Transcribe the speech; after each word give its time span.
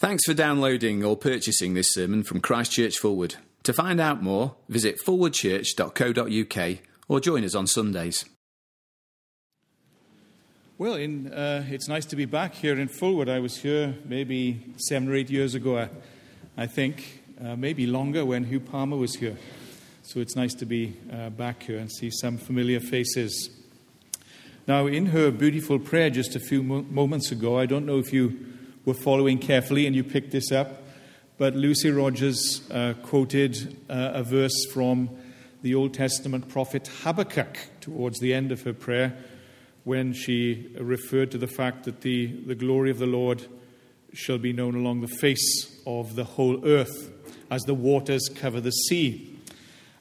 Thanks 0.00 0.22
for 0.26 0.32
downloading 0.32 1.02
or 1.02 1.16
purchasing 1.16 1.74
this 1.74 1.92
sermon 1.92 2.22
from 2.22 2.40
Christchurch 2.40 3.00
Fulwood. 3.02 3.34
To 3.64 3.72
find 3.72 4.00
out 4.00 4.22
more, 4.22 4.54
visit 4.68 4.96
forwardchurch.co.uk 5.04 6.78
or 7.08 7.18
join 7.18 7.42
us 7.42 7.56
on 7.56 7.66
Sundays. 7.66 8.24
Well, 10.78 10.94
in, 10.94 11.32
uh, 11.32 11.66
it's 11.68 11.88
nice 11.88 12.06
to 12.06 12.14
be 12.14 12.26
back 12.26 12.54
here 12.54 12.78
in 12.78 12.88
Fulwood. 12.88 13.28
I 13.28 13.40
was 13.40 13.56
here 13.56 13.96
maybe 14.04 14.72
seven 14.76 15.08
or 15.08 15.16
eight 15.16 15.30
years 15.30 15.56
ago, 15.56 15.78
I, 15.78 15.88
I 16.56 16.66
think, 16.66 17.20
uh, 17.44 17.56
maybe 17.56 17.88
longer 17.88 18.24
when 18.24 18.44
Hugh 18.44 18.60
Palmer 18.60 18.96
was 18.96 19.16
here. 19.16 19.36
So 20.02 20.20
it's 20.20 20.36
nice 20.36 20.54
to 20.54 20.64
be 20.64 20.96
uh, 21.12 21.30
back 21.30 21.64
here 21.64 21.78
and 21.78 21.90
see 21.90 22.10
some 22.12 22.38
familiar 22.38 22.78
faces. 22.78 23.50
Now, 24.68 24.86
in 24.86 25.06
her 25.06 25.32
beautiful 25.32 25.80
prayer 25.80 26.08
just 26.08 26.36
a 26.36 26.40
few 26.40 26.62
mo- 26.62 26.86
moments 26.88 27.32
ago, 27.32 27.58
I 27.58 27.66
don't 27.66 27.84
know 27.84 27.98
if 27.98 28.12
you 28.12 28.57
were 28.88 28.94
following 28.94 29.38
carefully 29.38 29.86
and 29.86 29.94
you 29.94 30.02
picked 30.02 30.30
this 30.30 30.50
up, 30.50 30.82
but 31.36 31.54
Lucy 31.54 31.90
Rogers 31.90 32.62
uh, 32.70 32.94
quoted 33.02 33.76
uh, 33.90 34.12
a 34.14 34.22
verse 34.22 34.64
from 34.72 35.10
the 35.60 35.74
Old 35.74 35.92
Testament 35.92 36.48
prophet 36.48 36.88
Habakkuk 37.02 37.58
towards 37.82 38.18
the 38.18 38.32
end 38.32 38.50
of 38.50 38.62
her 38.62 38.72
prayer 38.72 39.14
when 39.84 40.14
she 40.14 40.74
referred 40.80 41.30
to 41.32 41.36
the 41.36 41.46
fact 41.46 41.84
that 41.84 42.00
the, 42.00 42.28
the 42.46 42.54
glory 42.54 42.90
of 42.90 42.98
the 42.98 43.06
Lord 43.06 43.46
shall 44.14 44.38
be 44.38 44.54
known 44.54 44.74
along 44.74 45.02
the 45.02 45.16
face 45.16 45.82
of 45.86 46.16
the 46.16 46.24
whole 46.24 46.66
earth 46.66 47.12
as 47.50 47.64
the 47.64 47.74
waters 47.74 48.26
cover 48.36 48.58
the 48.58 48.70
sea. 48.70 49.38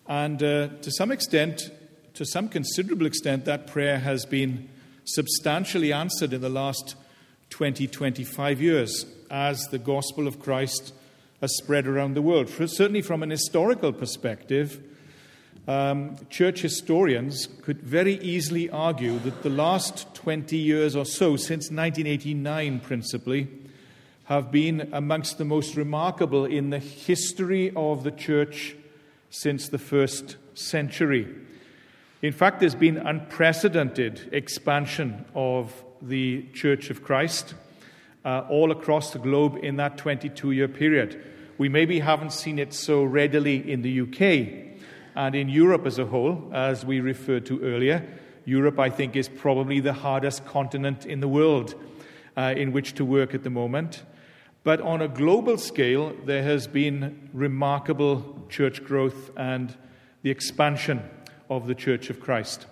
And 0.08 0.42
uh, 0.42 0.70
to 0.82 0.92
some 0.92 1.12
extent, 1.12 1.72
to 2.14 2.24
some 2.24 2.48
considerable 2.48 3.06
extent, 3.06 3.44
that 3.44 3.68
prayer 3.68 4.00
has 4.00 4.26
been 4.26 4.70
substantially 5.04 5.92
answered 5.92 6.32
in 6.32 6.40
the 6.40 6.48
last 6.48 6.96
20, 7.50 7.88
25 7.88 8.62
years 8.62 9.06
as 9.30 9.62
the 9.72 9.80
gospel 9.80 10.28
of 10.28 10.40
Christ 10.40 10.94
has 11.42 11.56
spread 11.58 11.88
around 11.88 12.14
the 12.14 12.22
world. 12.22 12.50
For, 12.50 12.68
certainly, 12.68 13.02
from 13.02 13.24
an 13.24 13.30
historical 13.30 13.94
perspective, 13.94 14.82
um, 15.68 16.18
church 16.30 16.62
historians 16.62 17.48
could 17.62 17.82
very 17.82 18.16
easily 18.20 18.70
argue 18.70 19.20
that 19.20 19.44
the 19.44 19.50
last 19.50 20.14
20 20.16 20.56
years 20.58 20.96
or 20.96 21.06
so, 21.06 21.36
since 21.36 21.70
1989 21.70 22.80
principally, 22.80 23.48
have 24.26 24.52
been 24.52 24.90
amongst 24.92 25.38
the 25.38 25.46
most 25.46 25.76
remarkable 25.76 26.46
in 26.46 26.70
the 26.70 26.80
history 26.80 27.72
of 27.76 28.04
the 28.04 28.12
church 28.12 28.76
since 29.30 29.70
the 29.70 29.78
first 29.78 30.38
century. 30.54 31.28
In 32.22 32.34
fact, 32.34 32.60
there's 32.60 32.76
been 32.76 32.98
unprecedented 32.98 34.30
expansion 34.32 35.26
of 35.36 35.84
the 36.02 36.46
Church 36.54 36.90
of 36.90 37.04
Christ 37.04 37.54
uh, 38.26 38.46
all 38.50 38.72
across 38.72 39.12
the 39.12 39.20
globe 39.20 39.58
in 39.64 39.78
that 39.78 39.98
22 39.98 40.52
year 40.52 40.68
period. 40.68 41.24
We 41.58 41.70
maybe 41.70 42.00
haven't 42.00 42.34
seen 42.34 42.60
it 42.60 42.74
so 42.74 43.04
readily 43.04 43.72
in 43.72 43.82
the 43.82 44.02
UK 44.02 44.76
and 45.16 45.34
in 45.34 45.50
Europe 45.50 45.86
as 45.86 45.98
a 45.98 46.06
whole, 46.06 46.52
as 46.54 46.86
we 46.86 47.00
referred 47.00 47.46
to 47.48 47.64
earlier. 47.64 48.06
Europe, 48.46 48.80
I 48.80 48.90
think, 48.90 49.16
is 49.16 49.28
probably 49.28 49.80
the 49.80 49.94
hardest 49.94 50.46
continent 50.46 51.06
in 51.06 51.20
the 51.20 51.28
world 51.28 51.74
uh, 52.38 52.54
in 52.56 52.72
which 52.72 52.94
to 52.96 53.04
work 53.04 53.34
at 53.34 53.44
the 53.44 53.50
moment. 53.50 54.04
But 54.64 54.82
on 54.82 55.02
a 55.02 55.08
global 55.08 55.58
scale, 55.58 56.14
there 56.26 56.44
has 56.44 56.68
been 56.68 57.30
remarkable 57.34 58.46
church 58.50 58.84
growth 58.84 59.32
and 59.36 59.76
the 60.22 60.30
expansion 60.30 61.02
of 61.50 61.68
the 61.68 61.76
Church 61.76 62.10
of 62.10 62.20
Christ. 62.20 62.68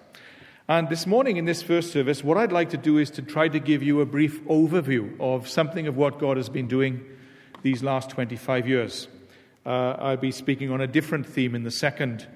And 0.68 0.90
this 0.90 1.06
morning 1.06 1.38
in 1.38 1.46
this 1.46 1.62
first 1.62 1.92
service, 1.92 2.24
what 2.24 2.38
I'd 2.38 2.52
like 2.52 2.72
to 2.72 2.78
do 2.78 2.98
is 2.98 3.12
to 3.12 3.22
try 3.22 3.48
to 3.48 3.60
give 3.60 3.84
you 3.84 4.02
a 4.02 4.06
brief 4.06 4.44
overview 4.46 5.16
of 5.20 5.48
something 5.48 5.86
of 5.86 5.96
what 5.96 6.18
God 6.18 6.38
has 6.38 6.50
been 6.50 6.68
doing 6.68 7.06
these 7.62 7.84
last 7.84 8.10
25 8.10 8.68
years. 8.68 9.08
Uh, 9.64 9.92
I'll 10.00 10.18
be 10.18 10.32
speaking 10.32 10.72
on 10.72 10.82
a 10.82 10.88
different 10.88 11.28
theme 11.28 11.54
in 11.54 11.62
the 11.62 11.70
second 11.70 12.28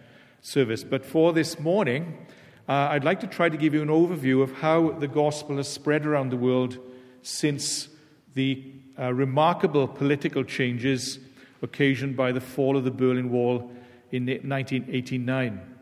service. 0.41 0.83
But 0.83 1.07
for 1.07 1.33
this 1.33 1.59
morning, 1.59 2.27
uh, 2.67 2.89
I'd 2.91 3.03
like 3.03 3.19
to 3.21 3.27
try 3.27 3.49
to 3.49 3.57
give 3.57 3.73
you 3.73 3.81
an 3.81 3.87
overview 3.87 4.43
of 4.43 4.53
how 4.53 4.91
the 4.91 5.07
gospel 5.07 5.57
has 5.57 5.67
spread 5.67 6.05
around 6.05 6.29
the 6.29 6.37
world 6.37 6.77
since 7.23 7.89
the 8.35 8.63
uh, 8.99 9.11
remarkable 9.11 9.87
political 9.87 10.43
changes 10.43 11.17
occasioned 11.63 12.15
by 12.15 12.31
the 12.31 12.41
fall 12.41 12.77
of 12.77 12.83
the 12.83 12.91
Berlin 12.91 13.31
Wall 13.31 13.71
in 14.11 14.27
1989. 14.27 15.78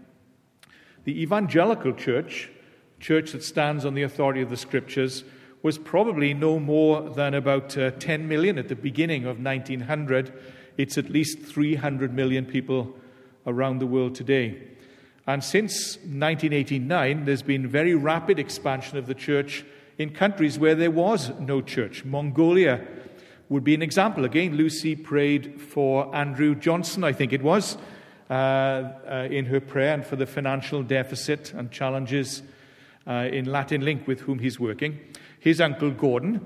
The 1.07 1.21
evangelical 1.21 1.93
church, 1.93 2.49
church 2.99 3.31
that 3.31 3.41
stands 3.41 3.85
on 3.85 3.93
the 3.93 4.03
authority 4.03 4.41
of 4.41 4.49
the 4.49 4.57
scriptures, 4.57 5.23
was 5.63 5.77
probably 5.77 6.33
no 6.33 6.59
more 6.59 7.01
than 7.01 7.33
about 7.33 7.77
uh, 7.77 7.91
10 7.91 8.27
million 8.27 8.57
at 8.57 8.67
the 8.67 8.75
beginning 8.75 9.23
of 9.23 9.39
1900. 9.39 10.33
It's 10.75 10.97
at 10.97 11.09
least 11.09 11.39
300 11.39 12.13
million 12.13 12.45
people 12.45 12.93
around 13.45 13.79
the 13.79 13.87
world 13.87 14.15
today. 14.15 14.61
And 15.25 15.41
since 15.41 15.95
1989, 15.99 17.23
there's 17.23 17.41
been 17.41 17.69
very 17.69 17.95
rapid 17.95 18.37
expansion 18.37 18.97
of 18.97 19.07
the 19.07 19.15
church 19.15 19.63
in 19.97 20.09
countries 20.09 20.59
where 20.59 20.75
there 20.75 20.91
was 20.91 21.31
no 21.39 21.61
church. 21.61 22.03
Mongolia 22.03 22.85
would 23.47 23.63
be 23.63 23.73
an 23.73 23.81
example. 23.81 24.25
Again, 24.25 24.57
Lucy 24.57 24.93
prayed 24.93 25.61
for 25.61 26.13
Andrew 26.13 26.53
Johnson, 26.53 27.05
I 27.05 27.13
think 27.13 27.31
it 27.31 27.41
was, 27.41 27.77
in 28.29 29.45
her 29.45 29.59
prayer 29.59 29.93
and 29.93 30.05
for 30.05 30.15
the 30.15 30.25
financial 30.25 30.83
deficit 30.83 31.53
and 31.53 31.71
challenges 31.71 32.43
uh, 33.07 33.29
in 33.31 33.45
Latin 33.45 33.81
Link 33.81 34.07
with 34.07 34.21
whom 34.21 34.39
he's 34.39 34.59
working. 34.59 34.99
His 35.39 35.61
uncle 35.61 35.91
Gordon 35.91 36.45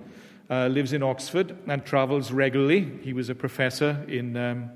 uh, 0.50 0.68
lives 0.68 0.94
in 0.94 1.02
Oxford 1.02 1.58
and 1.68 1.84
travels 1.84 2.31
regularly. 2.31 3.00
He 3.02 3.14
was 3.14 3.30
a 3.30 3.36
professor 3.36 4.06
in 4.08 4.38
um, 4.38 4.70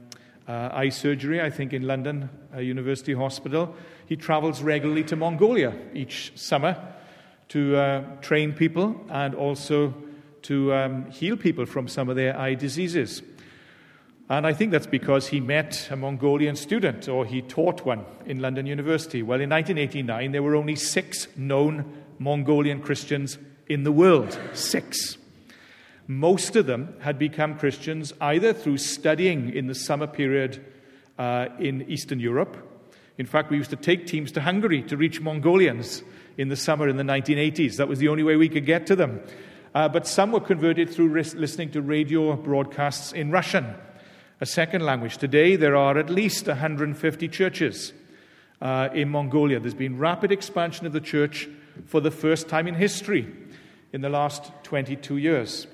uh, 0.47 0.69
eye 0.73 0.89
surgery, 0.89 1.41
I 1.41 1.49
think, 1.49 1.73
in 1.73 1.85
London 1.85 2.29
University 2.57 3.13
Hospital. 3.13 3.75
He 4.05 4.15
travels 4.15 4.61
regularly 4.61 5.03
to 5.05 5.15
Mongolia 5.15 5.75
each 5.93 6.31
summer 6.35 6.77
to 7.49 7.75
uh, 7.75 8.03
train 8.21 8.53
people 8.53 8.99
and 9.09 9.35
also 9.35 9.93
to 10.43 10.73
um, 10.73 11.11
heal 11.11 11.37
people 11.37 11.65
from 11.65 11.87
some 11.87 12.09
of 12.09 12.15
their 12.15 12.37
eye 12.37 12.53
diseases. 12.53 13.21
And 14.27 14.47
I 14.47 14.53
think 14.53 14.71
that's 14.71 14.87
because 14.87 15.27
he 15.27 15.39
met 15.39 15.87
a 15.91 15.95
Mongolian 15.95 16.55
student, 16.55 17.07
or 17.07 17.25
he 17.25 17.43
taught 17.43 17.85
one 17.85 18.05
in 18.25 18.39
London 18.39 18.65
University. 18.65 19.21
Well, 19.21 19.39
in 19.39 19.51
1989, 19.51 20.31
there 20.31 20.41
were 20.41 20.55
only 20.55 20.75
six 20.75 21.27
known 21.37 22.03
Mongolian 22.17 22.81
Christians 22.81 23.37
in 23.67 23.83
the 23.83 23.91
world. 23.91 24.39
Six. 24.53 25.17
Most 26.07 26.55
of 26.55 26.65
them 26.65 26.95
had 27.01 27.19
become 27.19 27.57
Christians 27.59 28.13
either 28.19 28.51
through 28.51 28.79
studying 28.79 29.53
in 29.53 29.67
the 29.67 29.75
summer 29.75 30.07
period 30.07 30.65
uh, 31.19 31.49
in 31.59 31.83
Eastern 31.83 32.19
Europe. 32.19 32.57
In 33.19 33.27
fact, 33.27 33.51
we 33.51 33.57
used 33.57 33.69
to 33.69 33.75
take 33.75 34.07
teams 34.07 34.31
to 34.33 34.41
Hungary 34.41 34.81
to 34.83 34.97
reach 34.97 35.21
Mongolians 35.21 36.01
in 36.37 36.49
the 36.49 36.55
summer 36.55 36.89
in 36.89 36.97
the 36.97 37.03
1980s. 37.03 37.77
That 37.77 37.87
was 37.87 37.99
the 37.99 38.07
only 38.07 38.23
way 38.23 38.37
we 38.37 38.49
could 38.49 38.65
get 38.65 38.87
to 38.87 38.95
them. 38.95 39.21
Uh, 39.75 39.87
but 39.87 40.07
some 40.07 40.31
were 40.31 40.39
converted 40.39 40.89
through 40.89 41.13
listening 41.13 41.69
to 41.71 41.81
radio 41.81 42.35
broadcasts 42.35 43.13
in 43.13 43.29
Russian 43.29 43.75
a 44.41 44.45
second 44.45 44.83
language. 44.83 45.17
Today, 45.17 45.55
there 45.55 45.75
are 45.75 45.97
at 45.97 46.09
least 46.09 46.47
150 46.47 47.27
churches 47.29 47.93
uh, 48.61 48.89
in 48.93 49.09
Mongolia. 49.09 49.59
There's 49.59 49.73
been 49.73 49.97
rapid 49.97 50.31
expansion 50.31 50.85
of 50.85 50.93
the 50.93 50.99
church 50.99 51.47
for 51.85 52.01
the 52.01 52.11
first 52.11 52.49
time 52.49 52.67
in 52.67 52.75
history 52.75 53.33
in 53.93 54.01
the 54.01 54.09
last 54.09 54.51
22 54.63 55.17
years. 55.17 55.67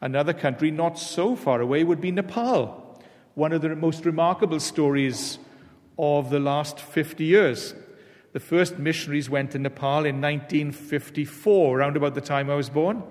Another 0.00 0.32
country 0.32 0.70
not 0.70 0.98
so 0.98 1.36
far 1.36 1.60
away 1.60 1.84
would 1.84 2.00
be 2.00 2.10
Nepal, 2.10 3.00
one 3.34 3.52
of 3.52 3.62
the 3.62 3.74
most 3.76 4.04
remarkable 4.04 4.60
stories 4.60 5.38
of 5.98 6.30
the 6.30 6.40
last 6.40 6.80
50 6.80 7.24
years. 7.24 7.74
The 8.32 8.40
first 8.40 8.78
missionaries 8.78 9.30
went 9.30 9.52
to 9.52 9.58
Nepal 9.58 10.06
in 10.06 10.20
1954, 10.20 11.78
around 11.78 11.96
about 11.96 12.14
the 12.14 12.20
time 12.20 12.50
I 12.50 12.54
was 12.54 12.68
born. 12.68 13.02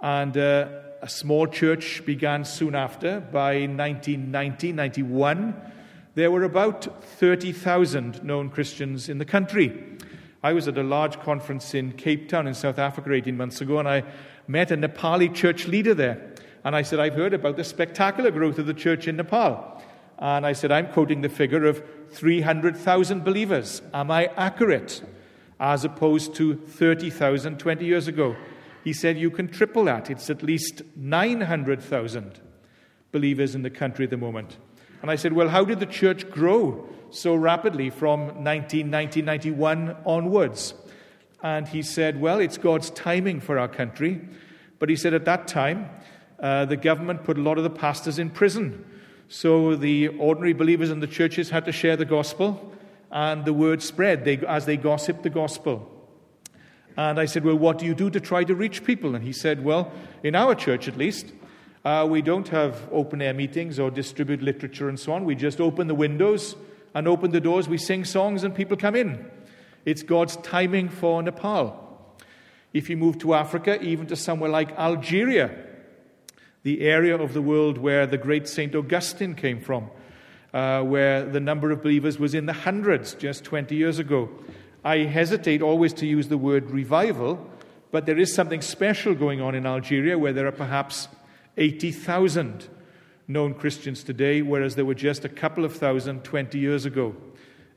And 0.00 0.36
uh, 0.36 0.68
a 1.02 1.08
small 1.08 1.48
church 1.48 2.06
began 2.06 2.44
soon 2.44 2.76
after. 2.76 3.18
By 3.20 3.66
1990 3.66 4.72
91, 4.72 5.54
there 6.14 6.30
were 6.30 6.44
about 6.44 7.02
30,000 7.04 8.22
known 8.22 8.48
Christians 8.50 9.08
in 9.08 9.18
the 9.18 9.24
country. 9.24 9.98
I 10.44 10.52
was 10.52 10.68
at 10.68 10.78
a 10.78 10.82
large 10.82 11.18
conference 11.20 11.74
in 11.74 11.92
Cape 11.92 12.28
Town 12.28 12.46
in 12.46 12.54
South 12.54 12.78
Africa 12.78 13.12
18 13.12 13.36
months 13.36 13.60
ago, 13.60 13.80
and 13.80 13.88
I 13.88 14.04
met 14.46 14.70
a 14.70 14.76
Nepali 14.76 15.34
church 15.34 15.66
leader 15.66 15.92
there. 15.92 16.34
And 16.64 16.76
I 16.76 16.82
said, 16.82 17.00
I've 17.00 17.14
heard 17.14 17.34
about 17.34 17.56
the 17.56 17.64
spectacular 17.64 18.30
growth 18.30 18.60
of 18.60 18.66
the 18.66 18.74
church 18.74 19.08
in 19.08 19.16
Nepal. 19.16 19.82
And 20.18 20.46
I 20.46 20.52
said, 20.52 20.70
I'm 20.70 20.86
quoting 20.86 21.22
the 21.22 21.28
figure 21.28 21.64
of 21.64 21.82
300,000 22.10 23.24
believers. 23.24 23.82
Am 23.92 24.12
I 24.12 24.26
accurate? 24.36 25.02
As 25.58 25.84
opposed 25.84 26.36
to 26.36 26.54
30,000 26.54 27.58
20 27.58 27.84
years 27.84 28.06
ago. 28.06 28.36
He 28.84 28.92
said, 28.92 29.18
You 29.18 29.30
can 29.30 29.48
triple 29.48 29.84
that. 29.84 30.10
It's 30.10 30.30
at 30.30 30.42
least 30.42 30.82
900,000 30.96 32.40
believers 33.12 33.54
in 33.54 33.62
the 33.62 33.70
country 33.70 34.04
at 34.04 34.10
the 34.10 34.16
moment. 34.16 34.56
And 35.02 35.10
I 35.10 35.16
said, 35.16 35.32
Well, 35.32 35.48
how 35.48 35.64
did 35.64 35.80
the 35.80 35.86
church 35.86 36.30
grow 36.30 36.88
so 37.10 37.34
rapidly 37.34 37.90
from 37.90 38.44
1991 38.44 39.96
onwards? 40.06 40.74
And 41.42 41.66
he 41.68 41.82
said, 41.82 42.20
Well, 42.20 42.38
it's 42.38 42.58
God's 42.58 42.90
timing 42.90 43.40
for 43.40 43.58
our 43.58 43.68
country. 43.68 44.20
But 44.78 44.88
he 44.88 44.96
said, 44.96 45.14
At 45.14 45.24
that 45.26 45.48
time, 45.48 45.88
uh, 46.40 46.64
the 46.64 46.76
government 46.76 47.24
put 47.24 47.38
a 47.38 47.42
lot 47.42 47.58
of 47.58 47.64
the 47.64 47.70
pastors 47.70 48.18
in 48.18 48.30
prison. 48.30 48.84
So 49.28 49.76
the 49.76 50.08
ordinary 50.08 50.52
believers 50.52 50.90
in 50.90 51.00
the 51.00 51.06
churches 51.06 51.50
had 51.50 51.64
to 51.64 51.72
share 51.72 51.96
the 51.96 52.04
gospel, 52.04 52.72
and 53.10 53.44
the 53.44 53.52
word 53.52 53.82
spread 53.82 54.24
they, 54.24 54.38
as 54.38 54.66
they 54.66 54.76
gossiped 54.76 55.22
the 55.22 55.30
gospel. 55.30 55.88
And 56.96 57.18
I 57.18 57.26
said, 57.26 57.44
Well, 57.44 57.56
what 57.56 57.78
do 57.78 57.86
you 57.86 57.94
do 57.94 58.10
to 58.10 58.20
try 58.20 58.44
to 58.44 58.54
reach 58.54 58.84
people? 58.84 59.14
And 59.14 59.24
he 59.24 59.32
said, 59.32 59.64
Well, 59.64 59.92
in 60.22 60.34
our 60.34 60.54
church 60.54 60.88
at 60.88 60.96
least, 60.96 61.32
uh, 61.84 62.06
we 62.08 62.22
don't 62.22 62.48
have 62.48 62.88
open 62.92 63.20
air 63.20 63.34
meetings 63.34 63.78
or 63.78 63.90
distribute 63.90 64.42
literature 64.42 64.88
and 64.88 64.98
so 64.98 65.12
on. 65.12 65.24
We 65.24 65.34
just 65.34 65.60
open 65.60 65.88
the 65.88 65.94
windows 65.94 66.54
and 66.94 67.08
open 67.08 67.32
the 67.32 67.40
doors. 67.40 67.68
We 67.68 67.78
sing 67.78 68.04
songs 68.04 68.44
and 68.44 68.54
people 68.54 68.76
come 68.76 68.94
in. 68.94 69.30
It's 69.84 70.02
God's 70.02 70.36
timing 70.36 70.88
for 70.88 71.22
Nepal. 71.22 71.78
If 72.72 72.88
you 72.88 72.96
move 72.96 73.18
to 73.18 73.34
Africa, 73.34 73.82
even 73.82 74.06
to 74.06 74.16
somewhere 74.16 74.50
like 74.50 74.72
Algeria, 74.78 75.50
the 76.62 76.82
area 76.82 77.16
of 77.18 77.34
the 77.34 77.42
world 77.42 77.78
where 77.78 78.06
the 78.06 78.16
great 78.16 78.46
St. 78.48 78.74
Augustine 78.74 79.34
came 79.34 79.60
from, 79.60 79.90
uh, 80.54 80.82
where 80.82 81.24
the 81.24 81.40
number 81.40 81.70
of 81.70 81.82
believers 81.82 82.18
was 82.18 82.34
in 82.34 82.46
the 82.46 82.52
hundreds 82.52 83.14
just 83.14 83.42
20 83.44 83.74
years 83.74 83.98
ago. 83.98 84.30
I 84.84 84.98
hesitate 84.98 85.62
always 85.62 85.92
to 85.94 86.06
use 86.06 86.26
the 86.28 86.38
word 86.38 86.70
revival, 86.70 87.48
but 87.92 88.06
there 88.06 88.18
is 88.18 88.34
something 88.34 88.60
special 88.60 89.14
going 89.14 89.40
on 89.40 89.54
in 89.54 89.64
Algeria 89.64 90.18
where 90.18 90.32
there 90.32 90.46
are 90.46 90.52
perhaps 90.52 91.06
80,000 91.56 92.68
known 93.28 93.54
Christians 93.54 94.02
today, 94.02 94.42
whereas 94.42 94.74
there 94.74 94.84
were 94.84 94.94
just 94.94 95.24
a 95.24 95.28
couple 95.28 95.64
of 95.64 95.76
thousand 95.76 96.24
20 96.24 96.58
years 96.58 96.84
ago. 96.84 97.14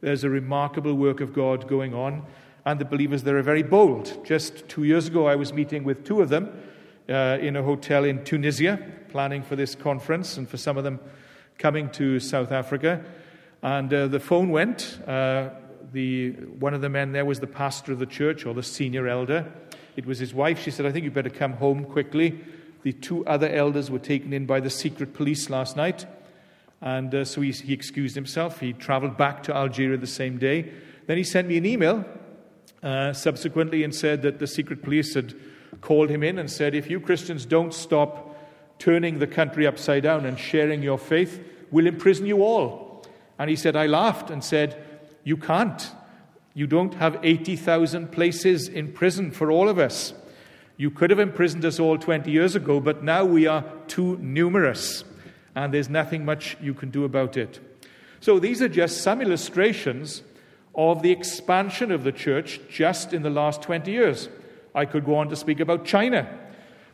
There's 0.02 0.24
a 0.24 0.30
remarkable 0.30 0.96
work 0.96 1.22
of 1.22 1.31
God 1.31 1.68
going 1.68 1.94
on, 1.94 2.25
and 2.66 2.80
the 2.80 2.86
believers 2.86 3.22
there 3.22 3.38
are 3.38 3.44
very 3.44 3.63
bold. 3.63 4.25
Just 4.25 4.68
two 4.68 4.84
years 4.84 5.06
ago, 5.06 5.28
I 5.28 5.36
was 5.36 5.54
meeting 5.54 5.84
with 5.84 6.06
two 6.06 6.22
of 6.22 6.30
them 6.30 6.60
uh, 7.07 7.38
in 7.40 7.56
a 7.56 7.62
hotel 7.62 8.04
in 8.04 8.24
Tunisia, 8.24 8.80
planning 9.10 9.44
for 9.44 9.56
this 9.56 9.75
conference, 9.75 10.38
and 10.38 10.50
for 10.50 10.57
some 10.57 10.75
of 10.75 10.84
them 10.84 11.00
coming 11.60 11.92
to 11.92 12.19
South 12.19 12.52
Africa. 12.52 13.06
And 13.62 13.94
uh, 13.94 14.07
the 14.07 14.19
phone 14.19 14.50
went. 14.50 15.00
Uh, 15.07 15.50
the, 15.92 16.32
one 16.32 16.74
of 16.74 16.82
the 16.82 16.90
men 16.90 17.12
there 17.12 17.26
was 17.26 17.40
the 17.40 17.48
pastor 17.48 17.92
of 17.92 18.00
the 18.00 18.06
church 18.06 18.46
or 18.46 18.54
the 18.54 18.64
senior 18.64 19.08
elder. 19.08 19.52
It 19.96 20.06
was 20.06 20.20
his 20.20 20.34
wife. 20.34 20.62
She 20.62 20.72
said, 20.72 20.86
I 20.86 20.92
think 20.92 21.06
you 21.06 21.12
better 21.12 21.30
come 21.30 21.54
home 21.54 21.86
quickly. 21.86 22.40
The 22.84 22.94
two 22.94 23.26
other 23.26 23.50
elders 23.50 23.90
were 23.90 24.00
taken 24.00 24.34
in 24.34 24.46
by 24.46 24.60
the 24.60 24.70
secret 24.70 25.14
police 25.14 25.50
last 25.50 25.76
night. 25.76 26.06
And 26.82 27.16
uh, 27.16 27.26
so 27.26 27.42
he, 27.42 27.52
he 27.52 27.74
excused 27.74 28.16
himself. 28.16 28.60
He 28.60 28.74
traveled 28.74 29.18
back 29.18 29.44
to 29.44 29.56
Algeria 29.56 29.98
the 29.98 30.08
same 30.08 30.38
day. 30.38 30.72
Then 31.08 31.18
he 31.18 31.24
sent 31.24 31.48
me 31.48 31.58
an 31.58 31.66
email 31.66 32.06
uh, 32.84 33.14
subsequently 33.14 33.84
and 33.84 33.94
said 33.94 34.22
that 34.24 34.40
the 34.40 34.48
secret 34.48 34.84
police 34.84 35.14
had 35.14 35.34
called 35.81 36.10
him 36.10 36.24
in 36.24 36.38
and 36.38 36.50
said, 36.50 36.76
If 36.76 36.90
you 36.90 37.00
Christians 37.00 37.46
don't 37.46 37.74
stop 37.74 38.38
turning 38.78 39.20
the 39.20 39.28
country 39.28 39.66
upside 39.66 40.04
down 40.04 40.26
and 40.26 40.38
sharing 40.38 40.84
your 40.84 40.98
faith, 40.98 41.40
we'll 41.72 41.88
imprison 41.88 42.26
you 42.26 42.44
all. 42.44 43.04
And 43.40 43.50
he 43.50 43.56
said, 43.56 43.76
I 43.76 43.88
laughed 43.88 44.30
and 44.30 44.44
said, 44.44 44.94
you 45.25 45.36
can't. 45.36 45.92
You 46.54 46.68
don't 46.68 46.94
have 46.94 47.19
80,000 47.22 48.13
places 48.13 48.69
in 48.69 48.94
prison 48.94 49.31
for 49.31 49.51
all 49.51 49.68
of 49.68 49.77
us. 49.77 50.13
You 50.77 50.89
could 50.89 51.10
have 51.10 51.19
imprisoned 51.19 51.66
us 51.66 51.80
all 51.80 51.98
20 51.98 52.31
years 52.31 52.56
ago, 52.56 52.80
but 52.80 53.04
now 53.04 53.25
we 53.25 53.48
are 53.48 53.66
too 53.88 54.18
numerous, 54.22 55.04
and 55.54 55.74
there's 55.74 55.89
nothing 55.89 56.24
much 56.24 56.56
you 56.62 56.74
can 56.74 56.92
do 56.92 57.04
about 57.04 57.36
it. 57.36 57.60
So 58.22 58.39
these 58.39 58.62
are 58.62 58.69
just 58.69 59.01
some 59.01 59.22
illustrations 59.22 60.22
of 60.75 61.01
the 61.01 61.12
expansion 61.12 61.92
of 61.92 62.04
the 62.04 62.12
church 62.12 62.60
just 62.69 63.13
in 63.13 63.24
the 63.24 63.30
last 63.30 63.62
20 63.62 63.92
years. 63.92 64.30
I 64.74 64.86
could 64.86 65.06
go 65.06 65.16
on 65.16 65.30
to 65.30 65.36
speak 65.36 65.60
about 65.60 65.86
China, 65.86 66.28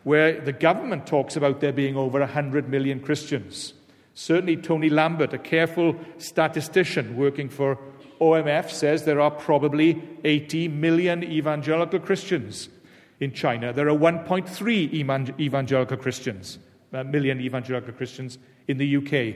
where 0.03 0.39
the 0.39 0.53
government 0.53 1.05
talks 1.05 1.35
about 1.35 1.59
there 1.59 1.73
being 1.73 1.97
over 1.97 2.19
100 2.19 2.69
million 2.69 2.99
Christians. 2.99 3.73
Certainly, 4.13 4.57
Tony 4.57 4.89
Lambert, 4.89 5.33
a 5.33 5.39
careful 5.39 5.95
statistician 6.17 7.17
working 7.17 7.49
for 7.49 7.79
OMF 8.21 8.69
says 8.69 9.03
there 9.03 9.19
are 9.19 9.31
probably 9.31 10.01
80 10.23 10.67
million 10.67 11.23
evangelical 11.23 11.99
Christians 11.99 12.69
in 13.19 13.33
China. 13.33 13.73
There 13.73 13.89
are 13.89 13.97
1.3 13.97 15.39
evangelical 15.39 15.97
Christians, 15.97 16.59
uh, 16.93 17.03
million 17.03 17.41
evangelical 17.41 17.93
Christians 17.93 18.37
in 18.67 18.77
the 18.77 18.97
UK. 18.97 19.35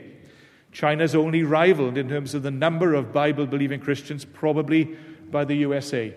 China's 0.71 1.15
only 1.15 1.41
rivaled 1.41 1.97
in 1.97 2.09
terms 2.09 2.35
of 2.35 2.43
the 2.43 2.51
number 2.51 2.93
of 2.93 3.11
Bible 3.11 3.47
believing 3.47 3.79
Christians, 3.79 4.23
probably 4.23 4.95
by 5.31 5.45
the 5.45 5.55
USA. 5.55 6.13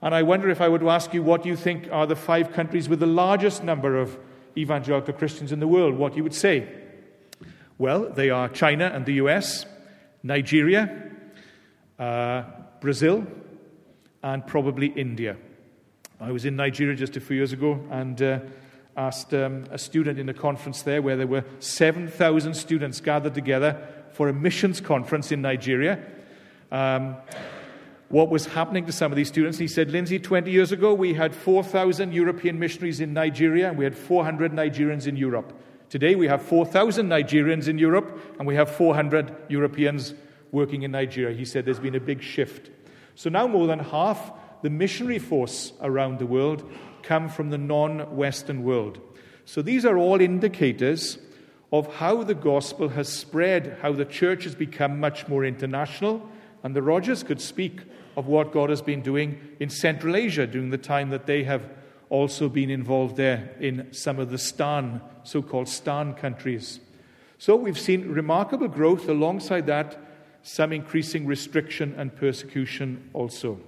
And 0.00 0.14
I 0.14 0.22
wonder 0.22 0.48
if 0.48 0.62
I 0.62 0.68
would 0.68 0.82
ask 0.82 1.12
you 1.12 1.22
what 1.22 1.44
you 1.44 1.54
think 1.54 1.88
are 1.92 2.06
the 2.06 2.16
five 2.16 2.52
countries 2.52 2.88
with 2.88 3.00
the 3.00 3.06
largest 3.06 3.62
number 3.62 3.98
of 3.98 4.16
evangelical 4.56 5.12
Christians 5.12 5.52
in 5.52 5.60
the 5.60 5.68
world, 5.68 5.96
what 5.96 6.16
you 6.16 6.22
would 6.22 6.34
say. 6.34 6.66
Well, 7.76 8.08
they 8.08 8.30
are 8.30 8.48
China 8.48 8.90
and 8.94 9.04
the 9.04 9.14
US, 9.14 9.66
Nigeria, 10.22 11.09
uh, 12.00 12.42
Brazil, 12.80 13.26
and 14.22 14.46
probably 14.46 14.88
India. 14.88 15.36
I 16.18 16.32
was 16.32 16.44
in 16.44 16.56
Nigeria 16.56 16.96
just 16.96 17.16
a 17.16 17.20
few 17.20 17.36
years 17.36 17.52
ago 17.52 17.80
and 17.90 18.20
uh, 18.20 18.40
asked 18.96 19.32
um, 19.32 19.64
a 19.70 19.78
student 19.78 20.18
in 20.18 20.28
a 20.28 20.34
conference 20.34 20.82
there 20.82 21.00
where 21.00 21.16
there 21.16 21.26
were 21.26 21.44
7,000 21.60 22.54
students 22.54 23.00
gathered 23.00 23.34
together 23.34 23.86
for 24.12 24.28
a 24.28 24.32
missions 24.32 24.80
conference 24.80 25.30
in 25.30 25.40
Nigeria. 25.40 26.04
Um, 26.72 27.16
what 28.08 28.28
was 28.28 28.46
happening 28.46 28.86
to 28.86 28.92
some 28.92 29.12
of 29.12 29.16
these 29.16 29.28
students. 29.28 29.58
He 29.58 29.68
said, 29.68 29.90
Lindsay, 29.90 30.18
20 30.18 30.50
years 30.50 30.72
ago 30.72 30.92
we 30.92 31.14
had 31.14 31.34
4,000 31.34 32.12
European 32.12 32.58
missionaries 32.58 33.00
in 33.00 33.12
Nigeria 33.12 33.68
and 33.68 33.78
we 33.78 33.84
had 33.84 33.96
400 33.96 34.52
Nigerians 34.52 35.06
in 35.06 35.16
Europe. 35.16 35.52
Today 35.88 36.16
we 36.16 36.26
have 36.26 36.42
4,000 36.42 37.08
Nigerians 37.08 37.68
in 37.68 37.78
Europe 37.78 38.20
and 38.38 38.46
we 38.46 38.56
have 38.56 38.70
400 38.70 39.34
Europeans 39.48 40.14
working 40.52 40.82
in 40.82 40.92
Nigeria. 40.92 41.36
He 41.36 41.44
said 41.44 41.64
there's 41.64 41.78
been 41.78 41.94
a 41.94 42.00
big 42.00 42.22
shift. 42.22 42.70
So 43.14 43.30
now 43.30 43.46
more 43.46 43.66
than 43.66 43.78
half 43.78 44.32
the 44.62 44.70
missionary 44.70 45.18
force 45.18 45.72
around 45.80 46.18
the 46.18 46.26
world 46.26 46.70
come 47.02 47.28
from 47.28 47.50
the 47.50 47.58
non 47.58 48.16
Western 48.16 48.62
world. 48.62 49.00
So 49.44 49.62
these 49.62 49.84
are 49.84 49.96
all 49.96 50.20
indicators 50.20 51.18
of 51.72 51.94
how 51.96 52.22
the 52.24 52.34
gospel 52.34 52.88
has 52.90 53.08
spread, 53.08 53.78
how 53.80 53.92
the 53.92 54.04
church 54.04 54.44
has 54.44 54.54
become 54.54 55.00
much 55.00 55.28
more 55.28 55.44
international. 55.44 56.28
And 56.62 56.74
the 56.74 56.82
Rogers 56.82 57.22
could 57.22 57.40
speak 57.40 57.80
of 58.16 58.26
what 58.26 58.52
God 58.52 58.70
has 58.70 58.82
been 58.82 59.02
doing 59.02 59.40
in 59.60 59.70
Central 59.70 60.16
Asia 60.16 60.46
during 60.46 60.70
the 60.70 60.78
time 60.78 61.10
that 61.10 61.26
they 61.26 61.44
have 61.44 61.68
also 62.10 62.48
been 62.48 62.70
involved 62.70 63.16
there 63.16 63.54
in 63.60 63.86
some 63.92 64.18
of 64.18 64.30
the 64.30 64.38
Stan, 64.38 65.00
so 65.22 65.40
called 65.40 65.68
Stan 65.68 66.14
countries. 66.14 66.80
So 67.38 67.56
we've 67.56 67.78
seen 67.78 68.10
remarkable 68.10 68.68
growth 68.68 69.08
alongside 69.08 69.66
that 69.68 69.96
some 70.42 70.72
increasing 70.72 71.26
restriction 71.26 71.94
and 71.96 72.14
persecution 72.14 73.10
also. 73.12 73.58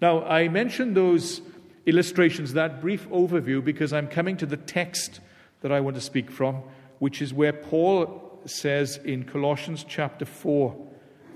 Now, 0.00 0.24
I 0.24 0.48
mentioned 0.48 0.96
those 0.96 1.42
illustrations, 1.86 2.54
that 2.54 2.80
brief 2.80 3.08
overview, 3.10 3.62
because 3.62 3.92
I'm 3.92 4.08
coming 4.08 4.36
to 4.38 4.46
the 4.46 4.56
text 4.56 5.20
that 5.60 5.72
I 5.72 5.80
want 5.80 5.96
to 5.96 6.02
speak 6.02 6.30
from, 6.30 6.62
which 6.98 7.20
is 7.20 7.34
where 7.34 7.52
Paul 7.52 8.40
says 8.46 8.98
in 9.04 9.24
Colossians 9.24 9.84
chapter 9.86 10.24
4, 10.24 10.74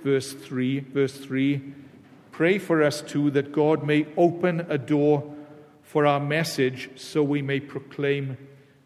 verse 0.02 0.32
3, 0.32 0.80
verse 0.80 1.16
3, 1.16 1.74
pray 2.32 2.58
for 2.58 2.82
us 2.82 3.02
too 3.02 3.30
that 3.32 3.52
God 3.52 3.84
may 3.84 4.06
open 4.16 4.66
a 4.68 4.78
door 4.78 5.34
for 5.82 6.06
our 6.06 6.20
message 6.20 6.90
so 6.96 7.22
we 7.22 7.42
may 7.42 7.60
proclaim 7.60 8.36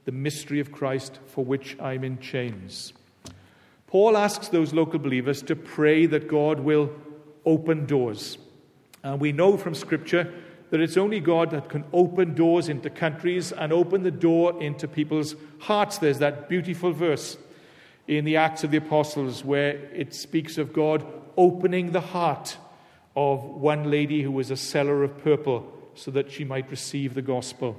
the 0.04 0.12
mystery 0.12 0.61
of 0.61 0.73
Christ 0.73 1.18
for 1.26 1.45
which 1.45 1.76
I'm 1.80 2.02
in 2.02 2.18
chains. 2.18 2.92
Paul 3.88 4.16
asks 4.16 4.49
those 4.49 4.73
local 4.73 4.99
believers 4.99 5.42
to 5.42 5.57
pray 5.57 6.07
that 6.07 6.28
God 6.28 6.61
will 6.61 6.90
open 7.45 7.87
doors. 7.87 8.38
And 9.02 9.18
we 9.18 9.33
know 9.33 9.57
from 9.57 9.75
Scripture 9.75 10.33
that 10.71 10.80
it's 10.80 10.99
only 10.99 11.21
God 11.21 11.50
that 11.50 11.71
can 11.71 11.85
open 11.92 12.35
doors 12.35 12.68
into 12.68 12.90
countries 12.90 13.50
and 13.50 13.73
open 13.73 14.02
the 14.02 14.11
door 14.11 14.62
into 14.62 14.87
people's 14.87 15.35
hearts. 15.61 15.99
There's 15.99 16.18
that 16.18 16.50
beautiful 16.50 16.92
verse 16.92 17.38
in 18.07 18.26
the 18.26 18.37
Acts 18.37 18.64
of 18.64 18.71
the 18.71 18.76
Apostles 18.76 19.42
where 19.42 19.76
it 19.95 20.12
speaks 20.12 20.59
of 20.59 20.75
God 20.75 21.07
opening 21.38 21.92
the 21.92 22.00
heart 22.00 22.59
of 23.16 23.42
one 23.42 23.90
lady 23.90 24.23
who 24.23 24.30
was 24.30 24.50
a 24.50 24.57
seller 24.57 25.02
of 25.02 25.16
purple 25.25 25.73
so 25.95 26.11
that 26.11 26.30
she 26.30 26.45
might 26.45 26.71
receive 26.71 27.14
the 27.14 27.23
gospel. 27.23 27.76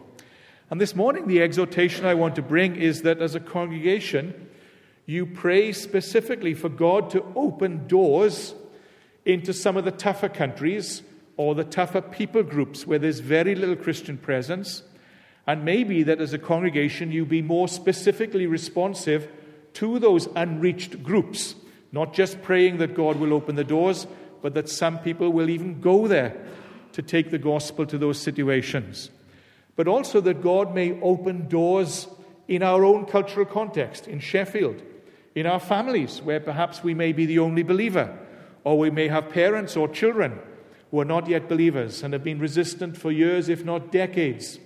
And 0.72 0.82
this 0.82 0.96
morning, 0.96 1.28
the 1.28 1.42
exhortation 1.42 2.06
I 2.06 2.16
want 2.16 2.36
to 2.36 2.42
bring 2.42 2.76
is 2.76 3.04
that 3.04 3.22
as 3.22 3.36
a 3.36 3.40
congregation, 3.40 4.49
you 5.10 5.26
pray 5.26 5.72
specifically 5.72 6.54
for 6.54 6.70
God 6.70 7.10
to 7.10 7.26
open 7.36 7.88
doors 7.88 8.54
into 9.26 9.54
some 9.54 9.76
of 9.76 9.84
the 9.84 9.90
tougher 9.90 10.30
countries 10.30 11.02
or 11.36 11.56
the 11.56 11.64
tougher 11.64 12.00
people 12.00 12.44
groups 12.44 12.86
where 12.86 13.00
there's 13.00 13.20
very 13.20 13.56
little 13.56 13.76
Christian 13.76 14.20
presence. 14.20 14.84
And 15.48 15.66
maybe 15.66 16.04
that 16.04 16.22
as 16.22 16.34
a 16.34 16.38
congregation 16.38 17.12
you 17.12 17.26
be 17.26 17.42
more 17.42 17.68
specifically 17.68 18.46
responsive 18.46 19.28
to 19.74 19.98
those 19.98 20.28
unreached 20.36 21.02
groups, 21.02 21.56
not 21.92 22.14
just 22.14 22.44
praying 22.44 22.78
that 22.78 22.94
God 22.94 23.16
will 23.16 23.34
open 23.34 23.56
the 23.56 23.64
doors, 23.64 24.06
but 24.44 24.54
that 24.54 24.70
some 24.70 25.00
people 25.00 25.32
will 25.32 25.50
even 25.50 25.82
go 25.82 26.08
there 26.08 26.38
to 26.92 27.02
take 27.02 27.32
the 27.32 27.40
gospel 27.40 27.88
to 27.88 27.98
those 27.98 28.20
situations. 28.20 29.10
But 29.76 29.88
also 29.88 30.22
that 30.22 30.44
God 30.44 30.76
may 30.76 31.02
open 31.02 31.48
doors 31.48 32.08
in 32.48 32.62
our 32.62 32.86
own 32.86 33.08
cultural 33.08 33.48
context, 33.48 34.08
in 34.08 34.20
Sheffield, 34.20 34.84
in 35.40 35.46
our 35.46 35.60
families, 35.60 36.22
where 36.22 36.42
perhaps 36.42 36.84
we 36.84 36.94
may 36.94 37.14
be 37.14 37.26
the 37.26 37.40
only 37.40 37.64
believer, 37.64 38.14
or 38.66 38.78
we 38.78 38.90
may 38.90 39.08
have 39.08 39.30
parents 39.30 39.78
or 39.78 39.88
children 39.88 40.38
who 40.92 41.00
are 41.00 41.06
not 41.06 41.30
yet 41.30 41.48
believers 41.48 42.04
and 42.04 42.12
have 42.12 42.24
been 42.26 42.40
resistant 42.40 42.98
for 42.98 43.10
years, 43.10 43.48
if 43.48 43.64
not 43.64 43.90
decades, 43.90 44.60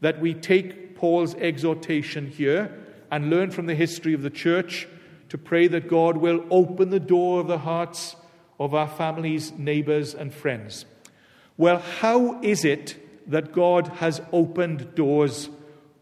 that 0.00 0.20
we 0.20 0.34
take 0.34 0.96
Paul's 0.96 1.36
exhortation 1.36 2.26
here 2.26 2.76
and 3.08 3.30
learn 3.30 3.52
from 3.52 3.66
the 3.66 3.74
history 3.76 4.14
of 4.14 4.22
the 4.22 4.30
church 4.30 4.88
to 5.28 5.38
pray 5.38 5.68
that 5.68 5.86
God 5.86 6.16
will 6.16 6.44
open 6.50 6.90
the 6.90 6.98
door 6.98 7.40
of 7.40 7.46
the 7.46 7.58
hearts 7.58 8.16
of 8.58 8.74
our 8.74 8.88
families, 8.88 9.52
neighbors, 9.52 10.12
and 10.12 10.34
friends. 10.34 10.86
Well, 11.56 11.78
how 11.78 12.40
is 12.42 12.64
it 12.64 12.96
that 13.30 13.52
God 13.52 13.86
has 13.98 14.20
opened 14.32 14.96
doors 14.96 15.50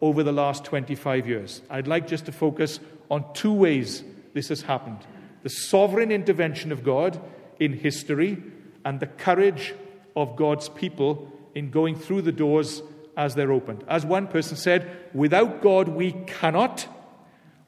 over 0.01 0.23
the 0.23 0.33
last 0.33 0.65
25 0.65 1.29
years? 1.29 1.61
I'd 1.69 1.87
like 1.87 2.07
just 2.07 2.25
to 2.25 2.33
focus 2.33 2.81
on 3.11 3.25
two 3.35 3.53
ways 3.53 4.03
this 4.35 4.49
has 4.49 4.63
happened 4.63 4.99
the 5.43 5.51
sovereign 5.51 6.11
intervention 6.11 6.73
of 6.73 6.83
God 6.83 7.21
in 7.61 7.75
history 7.75 8.43
and 8.85 8.99
the 8.99 9.07
courage 9.07 9.75
of 10.17 10.37
God's 10.37 10.71
people 10.71 11.31
in 11.55 11.71
going 11.71 11.97
through 11.97 12.23
the 12.23 12.33
doors 12.33 12.83
as 13.17 13.35
they're 13.35 13.53
opened. 13.53 13.85
As 13.87 14.07
one 14.07 14.27
person 14.27 14.57
said, 14.57 14.91
without 15.13 15.63
God 15.63 15.89
we 15.89 16.13
cannot, 16.27 16.87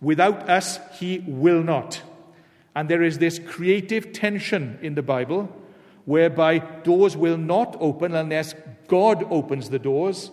without 0.01 0.49
us 0.49 0.81
he 0.99 1.23
will 1.27 1.63
not. 1.63 2.03
And 2.75 2.89
there 2.89 3.03
is 3.03 3.19
this 3.19 3.39
creative 3.39 4.13
tension 4.13 4.79
in 4.83 4.95
the 4.95 5.03
Bible 5.03 5.55
whereby 6.07 6.59
doors 6.59 7.17
will 7.17 7.37
not 7.37 7.77
open 7.81 8.15
unless 8.15 8.55
God 8.89 9.25
opens 9.31 9.71
the 9.71 9.79
doors. 9.79 10.31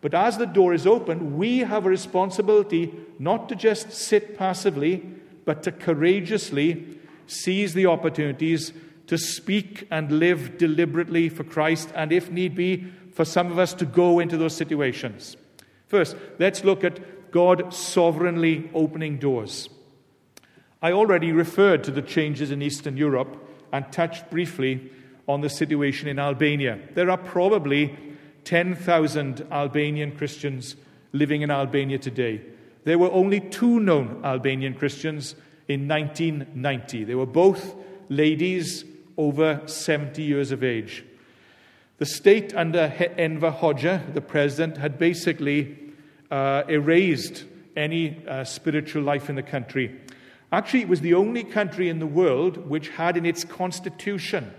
But 0.00 0.14
as 0.14 0.36
the 0.36 0.46
door 0.46 0.74
is 0.74 0.86
open, 0.86 1.38
we 1.38 1.60
have 1.60 1.86
a 1.86 1.90
responsibility 1.90 2.92
not 3.18 3.48
to 3.48 3.54
just 3.54 3.92
sit 3.92 4.36
passively, 4.36 5.06
but 5.44 5.62
to 5.64 5.72
courageously 5.72 6.98
seize 7.26 7.74
the 7.74 7.86
opportunities 7.86 8.72
to 9.06 9.18
speak 9.18 9.86
and 9.90 10.12
live 10.12 10.58
deliberately 10.58 11.28
for 11.28 11.44
Christ, 11.44 11.90
and 11.94 12.12
if 12.12 12.30
need 12.30 12.54
be, 12.54 12.92
for 13.12 13.24
some 13.24 13.50
of 13.50 13.58
us 13.58 13.74
to 13.74 13.84
go 13.84 14.20
into 14.20 14.36
those 14.36 14.56
situations. 14.56 15.36
First, 15.88 16.16
let's 16.38 16.64
look 16.64 16.84
at 16.84 17.30
God 17.30 17.74
sovereignly 17.74 18.70
opening 18.72 19.18
doors. 19.18 19.68
I 20.80 20.92
already 20.92 21.32
referred 21.32 21.84
to 21.84 21.90
the 21.90 22.02
changes 22.02 22.50
in 22.50 22.62
Eastern 22.62 22.96
Europe 22.96 23.36
and 23.72 23.90
touched 23.92 24.30
briefly 24.30 24.90
on 25.28 25.40
the 25.40 25.50
situation 25.50 26.08
in 26.08 26.18
Albania. 26.18 26.78
There 26.94 27.10
are 27.10 27.18
probably 27.18 27.96
10,000 28.44 29.46
Albanian 29.50 30.16
Christians 30.16 30.76
living 31.12 31.42
in 31.42 31.50
Albania 31.50 31.98
today. 31.98 32.40
There 32.84 32.98
were 32.98 33.10
only 33.10 33.40
two 33.40 33.80
known 33.80 34.20
Albanian 34.24 34.74
Christians 34.74 35.34
in 35.68 35.86
1990. 35.88 37.04
They 37.04 37.14
were 37.14 37.26
both 37.26 37.74
ladies 38.08 38.84
over 39.16 39.62
70 39.66 40.22
years 40.22 40.50
of 40.52 40.64
age. 40.64 41.04
The 41.98 42.06
state 42.06 42.54
under 42.54 42.92
Enver 43.16 43.52
Hoxha, 43.52 44.12
the 44.12 44.20
president, 44.20 44.76
had 44.76 44.98
basically 44.98 45.78
uh, 46.30 46.64
erased 46.68 47.44
any 47.76 48.26
uh, 48.26 48.44
spiritual 48.44 49.02
life 49.02 49.28
in 49.28 49.36
the 49.36 49.42
country. 49.42 50.00
Actually, 50.50 50.82
it 50.82 50.88
was 50.88 51.00
the 51.00 51.14
only 51.14 51.44
country 51.44 51.88
in 51.88 51.98
the 51.98 52.06
world 52.06 52.68
which 52.68 52.88
had 52.88 53.16
in 53.16 53.24
its 53.24 53.44
constitution 53.44 54.52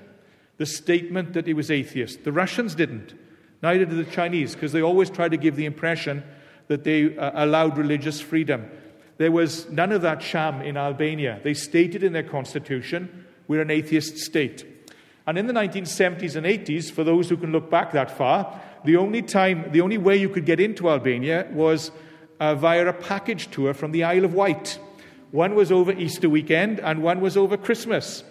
the 0.58 0.66
statement 0.66 1.34
that 1.34 1.48
it 1.48 1.54
was 1.54 1.70
atheist. 1.70 2.24
The 2.24 2.32
Russians 2.32 2.76
didn't, 2.76 3.14
neither 3.62 3.86
did 3.86 3.98
the 3.98 4.12
Chinese, 4.12 4.54
because 4.54 4.72
they 4.72 4.82
always 4.82 5.10
tried 5.10 5.32
to 5.32 5.38
give 5.38 5.56
the 5.56 5.66
impression 5.66 6.24
that 6.68 6.84
they 6.84 7.18
uh, 7.18 7.46
allowed 7.46 7.78
religious 7.78 8.22
freedom. 8.22 8.70
There 9.18 9.32
was 9.32 9.70
none 9.70 9.92
of 9.92 10.02
that 10.02 10.22
sham 10.22 10.62
in 10.62 10.78
Albania. 10.78 11.40
They 11.44 11.54
stated 11.54 12.04
in 12.04 12.14
their 12.14 12.24
constitution, 12.24 13.26
we're 13.48 13.62
an 13.62 13.72
atheist 13.72 14.18
state. 14.18 14.66
And 15.26 15.38
in 15.38 15.48
the 15.48 15.54
1970s 15.54 16.36
and 16.36 16.46
80s, 16.46 16.92
for 16.92 17.04
those 17.04 17.30
who 17.30 17.38
can 17.38 17.52
look 17.52 17.70
back 17.70 17.92
that 17.92 18.12
far, 18.12 18.62
the 18.84 18.98
only 18.98 19.22
time, 19.22 19.72
the 19.72 19.82
only 19.82 19.98
way 19.98 20.18
you 20.18 20.30
could 20.30 20.46
get 20.46 20.60
into 20.60 20.90
Albania 20.90 21.48
was 21.52 21.92
uh, 22.40 22.56
via 22.56 22.88
a 22.88 22.94
package 22.94 23.50
tour 23.52 23.74
from 23.74 23.92
the 23.92 24.04
Isle 24.04 24.26
of 24.26 24.34
Wight. 24.34 24.80
One 25.32 25.56
was 25.56 25.72
over 25.72 25.92
Easter 25.94 26.30
weekend, 26.30 26.80
and 26.80 27.02
one 27.02 27.22
was 27.22 27.38
over 27.38 27.56
Christmas. 27.56 28.24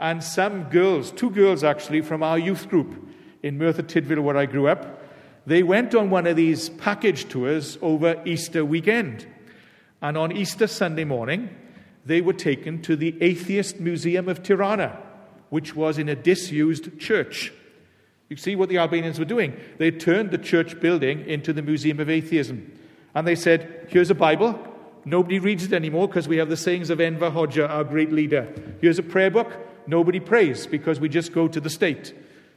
And 0.00 0.22
some 0.22 0.64
girls, 0.64 1.12
two 1.12 1.30
girls 1.30 1.62
actually, 1.62 2.00
from 2.00 2.22
our 2.22 2.38
youth 2.38 2.68
group 2.68 3.08
in 3.42 3.58
Merthyr 3.58 3.84
Tydfil, 3.84 4.22
where 4.22 4.36
I 4.36 4.46
grew 4.46 4.66
up, 4.66 5.01
they 5.46 5.62
went 5.62 5.94
on 5.94 6.10
one 6.10 6.26
of 6.26 6.36
these 6.36 6.68
package 6.68 7.28
tours 7.28 7.76
over 7.82 8.20
Easter 8.24 8.64
weekend. 8.64 9.26
And 10.00 10.16
on 10.16 10.32
Easter 10.32 10.66
Sunday 10.66 11.04
morning, 11.04 11.50
they 12.04 12.20
were 12.20 12.32
taken 12.32 12.82
to 12.82 12.96
the 12.96 13.20
Atheist 13.20 13.80
Museum 13.80 14.28
of 14.28 14.42
Tirana, 14.42 14.98
which 15.50 15.74
was 15.74 15.98
in 15.98 16.08
a 16.08 16.14
disused 16.14 16.98
church. 16.98 17.52
You 18.28 18.36
see 18.36 18.56
what 18.56 18.68
the 18.68 18.78
Albanians 18.78 19.18
were 19.18 19.24
doing? 19.24 19.54
They 19.78 19.90
turned 19.90 20.30
the 20.30 20.38
church 20.38 20.80
building 20.80 21.28
into 21.28 21.52
the 21.52 21.62
Museum 21.62 22.00
of 22.00 22.08
Atheism. 22.08 22.78
And 23.14 23.26
they 23.26 23.34
said, 23.34 23.86
Here's 23.90 24.10
a 24.10 24.14
Bible. 24.14 24.58
Nobody 25.04 25.38
reads 25.38 25.64
it 25.64 25.72
anymore 25.72 26.06
because 26.08 26.28
we 26.28 26.36
have 26.38 26.48
the 26.48 26.56
sayings 26.56 26.88
of 26.88 27.00
Enver 27.00 27.30
Hoxha, 27.30 27.68
our 27.68 27.84
great 27.84 28.12
leader. 28.12 28.52
Here's 28.80 28.98
a 28.98 29.02
prayer 29.02 29.30
book. 29.30 29.52
Nobody 29.86 30.20
prays 30.20 30.66
because 30.66 31.00
we 31.00 31.08
just 31.08 31.32
go 31.32 31.48
to 31.48 31.60
the 31.60 31.70
state 31.70 32.14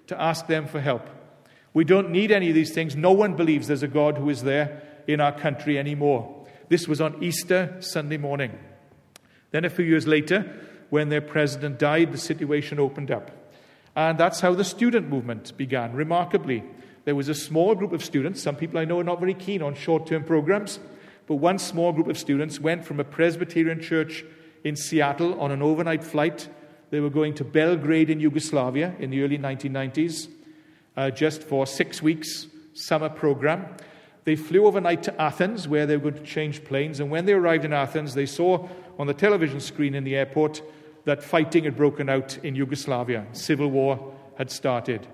to 0.08 0.22
ask 0.22 0.48
them 0.48 0.68
for 0.68 0.80
help. 0.80 1.10
We 1.76 1.84
don't 1.84 2.10
need 2.10 2.32
any 2.32 2.48
of 2.48 2.56
these 2.56 2.72
things. 2.72 2.96
No 2.96 3.12
one 3.12 3.36
believes 3.36 3.68
there's 3.68 3.84
a 3.84 3.90
God 3.90 4.18
who 4.18 4.30
is 4.30 4.44
there 4.44 4.82
in 5.08 5.20
our 5.20 5.38
country 5.38 5.78
anymore. 5.78 6.48
This 6.70 6.88
was 6.88 7.02
on 7.02 7.22
Easter 7.22 7.76
Sunday 7.82 8.16
morning. 8.16 8.58
Then, 9.52 9.66
a 9.66 9.70
few 9.70 9.84
years 9.84 10.08
later, 10.08 10.50
when 10.90 11.10
their 11.10 11.20
president 11.20 11.78
died, 11.78 12.14
the 12.14 12.18
situation 12.18 12.80
opened 12.80 13.12
up. 13.12 13.30
And 13.94 14.18
that's 14.18 14.40
how 14.40 14.54
the 14.54 14.64
student 14.64 15.10
movement 15.10 15.56
began. 15.58 15.92
Remarkably, 15.92 16.64
there 17.04 17.14
was 17.14 17.28
a 17.28 17.36
small 17.36 17.76
group 17.76 17.92
of 17.92 18.06
students. 18.06 18.42
Some 18.42 18.56
people 18.56 18.80
I 18.80 18.86
know 18.86 19.02
are 19.02 19.04
not 19.04 19.20
very 19.20 19.34
keen 19.34 19.62
on 19.62 19.76
short 19.76 20.08
term 20.08 20.24
programs, 20.24 20.80
but 21.28 21.36
one 21.36 21.60
small 21.60 21.92
group 21.92 22.08
of 22.08 22.18
students 22.18 22.58
went 22.58 22.86
from 22.86 23.02
a 23.02 23.04
Presbyterian 23.04 23.82
church 23.82 24.24
in 24.64 24.78
Seattle 24.78 25.38
on 25.42 25.52
an 25.52 25.62
overnight 25.62 26.06
flight. 26.06 26.48
They 26.90 27.02
were 27.02 27.10
going 27.10 27.34
to 27.34 27.44
Belgrade 27.44 28.10
in 28.10 28.22
Yugoslavia 28.22 28.96
in 28.98 29.10
the 29.10 29.24
early 29.24 29.38
1990s 29.38 30.30
uh, 30.98 31.12
just 31.12 31.44
for 31.44 31.66
six 31.68 32.02
weeks 32.02 32.48
summer 32.74 33.10
program. 33.10 33.66
They 34.26 34.36
flew 34.36 34.66
overnight 34.66 35.04
to 35.04 35.22
Athens, 35.22 35.68
where 35.68 35.86
they 35.86 35.98
to 35.98 36.12
change 36.22 36.64
planes. 36.64 37.00
And 37.00 37.12
when 37.12 37.26
they 37.26 37.34
arrived 37.34 37.64
in 37.64 37.74
Athens, 37.74 38.16
they 38.16 38.26
saw 38.26 38.68
on 38.98 39.08
the 39.08 39.14
television 39.14 39.60
screen 39.60 39.94
in 39.94 40.04
the 40.04 40.16
airport 40.16 40.62
that 41.06 41.24
fighting 41.24 41.64
had 41.66 41.78
broken 41.78 42.10
out 42.10 42.38
in 42.44 42.56
Yugoslavia. 42.56 43.28
Civil 43.34 43.70
war 43.70 44.14
had 44.38 44.50
started. 44.50 45.06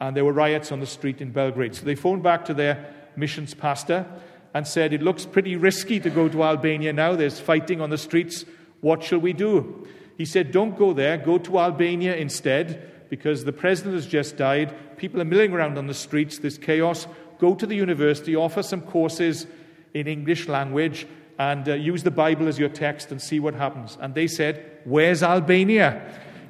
And 0.00 0.16
there 0.16 0.24
were 0.24 0.32
riots 0.32 0.72
on 0.72 0.80
the 0.80 0.86
street 0.86 1.20
in 1.20 1.32
Belgrade. 1.32 1.74
So 1.74 1.84
they 1.84 1.96
phoned 1.96 2.22
back 2.22 2.44
to 2.46 2.54
their 2.54 2.94
missions 3.16 3.54
pastor 3.54 4.06
and 4.54 4.66
said, 4.66 4.92
It 4.92 5.02
looks 5.02 5.26
pretty 5.26 5.56
risky 5.56 5.98
to 6.00 6.10
go 6.10 6.28
to 6.28 6.44
Albania 6.44 6.92
now. 6.92 7.16
There's 7.16 7.40
fighting 7.40 7.80
on 7.80 7.90
the 7.90 7.98
streets. 7.98 8.44
What 8.80 9.02
shall 9.02 9.18
we 9.18 9.32
do? 9.32 9.86
He 10.16 10.24
said, 10.24 10.52
Don't 10.52 10.78
go 10.78 10.92
there. 10.92 11.18
Go 11.18 11.38
to 11.38 11.58
Albania 11.58 12.14
instead 12.14 12.99
because 13.10 13.44
the 13.44 13.52
president 13.52 13.96
has 13.96 14.06
just 14.06 14.36
died. 14.36 14.74
People 14.96 15.20
are 15.20 15.26
milling 15.26 15.52
around 15.52 15.76
on 15.76 15.86
the 15.86 15.94
streets. 15.94 16.38
There's 16.38 16.56
chaos. 16.56 17.06
Go 17.38 17.54
to 17.54 17.66
the 17.66 17.74
university, 17.74 18.34
offer 18.36 18.62
some 18.62 18.80
courses 18.80 19.46
in 19.92 20.06
English 20.06 20.48
language, 20.48 21.06
and 21.38 21.68
uh, 21.68 21.74
use 21.74 22.02
the 22.02 22.10
Bible 22.10 22.48
as 22.48 22.58
your 22.58 22.68
text 22.68 23.10
and 23.10 23.20
see 23.20 23.40
what 23.40 23.54
happens. 23.54 23.98
And 24.00 24.14
they 24.14 24.28
said, 24.28 24.78
Where's 24.84 25.22
Albania? 25.22 26.02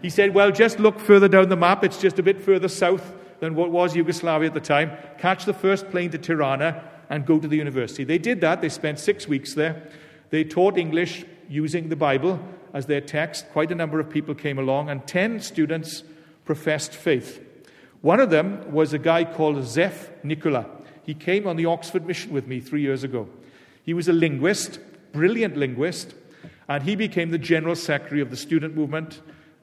He 0.02 0.11
said, 0.11 0.35
Well, 0.35 0.52
just 0.52 0.79
look 0.79 1.00
further 1.00 1.29
down 1.29 1.49
the 1.49 1.57
map. 1.57 1.83
It's 1.83 2.00
just 2.00 2.19
a 2.19 2.23
bit 2.23 2.40
further 2.43 2.69
south 2.69 3.14
than 3.40 3.55
what 3.55 3.71
was 3.71 3.97
Yugoslavia 3.97 4.49
at 4.49 4.55
the 4.55 4.61
time. 4.61 4.93
Catch 5.19 5.47
the 5.47 5.55
first 5.55 5.90
plane 5.90 6.11
to 6.11 6.19
Tirana 6.19 6.85
and 7.09 7.25
go 7.25 7.38
to 7.38 7.49
the 7.49 7.57
university. 7.57 8.05
They 8.05 8.19
did 8.19 8.40
that. 8.43 8.61
They 8.61 8.69
spent 8.69 8.99
six 8.99 9.26
weeks 9.26 9.55
there. 9.55 9.88
They 10.31 10.45
taught 10.45 10.76
English 10.76 11.25
using 11.49 11.88
the 11.88 11.97
Bible 11.97 12.38
as 12.75 12.87
their 12.87 13.00
text. 13.00 13.47
Quite 13.52 13.73
a 13.73 13.75
number 13.75 13.99
of 13.99 14.11
people 14.11 14.35
came 14.35 14.59
along, 14.59 14.90
and 14.90 15.07
10 15.07 15.40
students 15.40 16.05
professed 16.44 16.94
faith. 16.94 17.44
One 18.00 18.20
of 18.20 18.30
them 18.30 18.73
was 18.73 18.92
a 18.92 18.99
guy 18.99 19.25
called 19.25 19.62
Zef 19.64 20.11
Nicola. 20.25 20.66
He 21.04 21.14
came 21.14 21.47
on 21.47 21.56
the 21.56 21.66
Oxford 21.66 22.06
mission 22.06 22.32
with 22.32 22.47
me 22.47 22.61
three 22.61 22.82
years 22.82 23.04
ago. 23.04 23.28
He 23.85 23.94
was 23.94 24.09
a 24.09 24.12
linguist, 24.12 24.78
brilliant 25.12 25.56
linguist, 25.56 26.14
and 26.68 26.82
he 26.82 26.97
became 26.97 27.30
the 27.30 27.38
general 27.38 27.75
secretary 27.75 28.20
of 28.20 28.30
the 28.30 28.37
student 28.37 28.76
movement, 28.76 29.20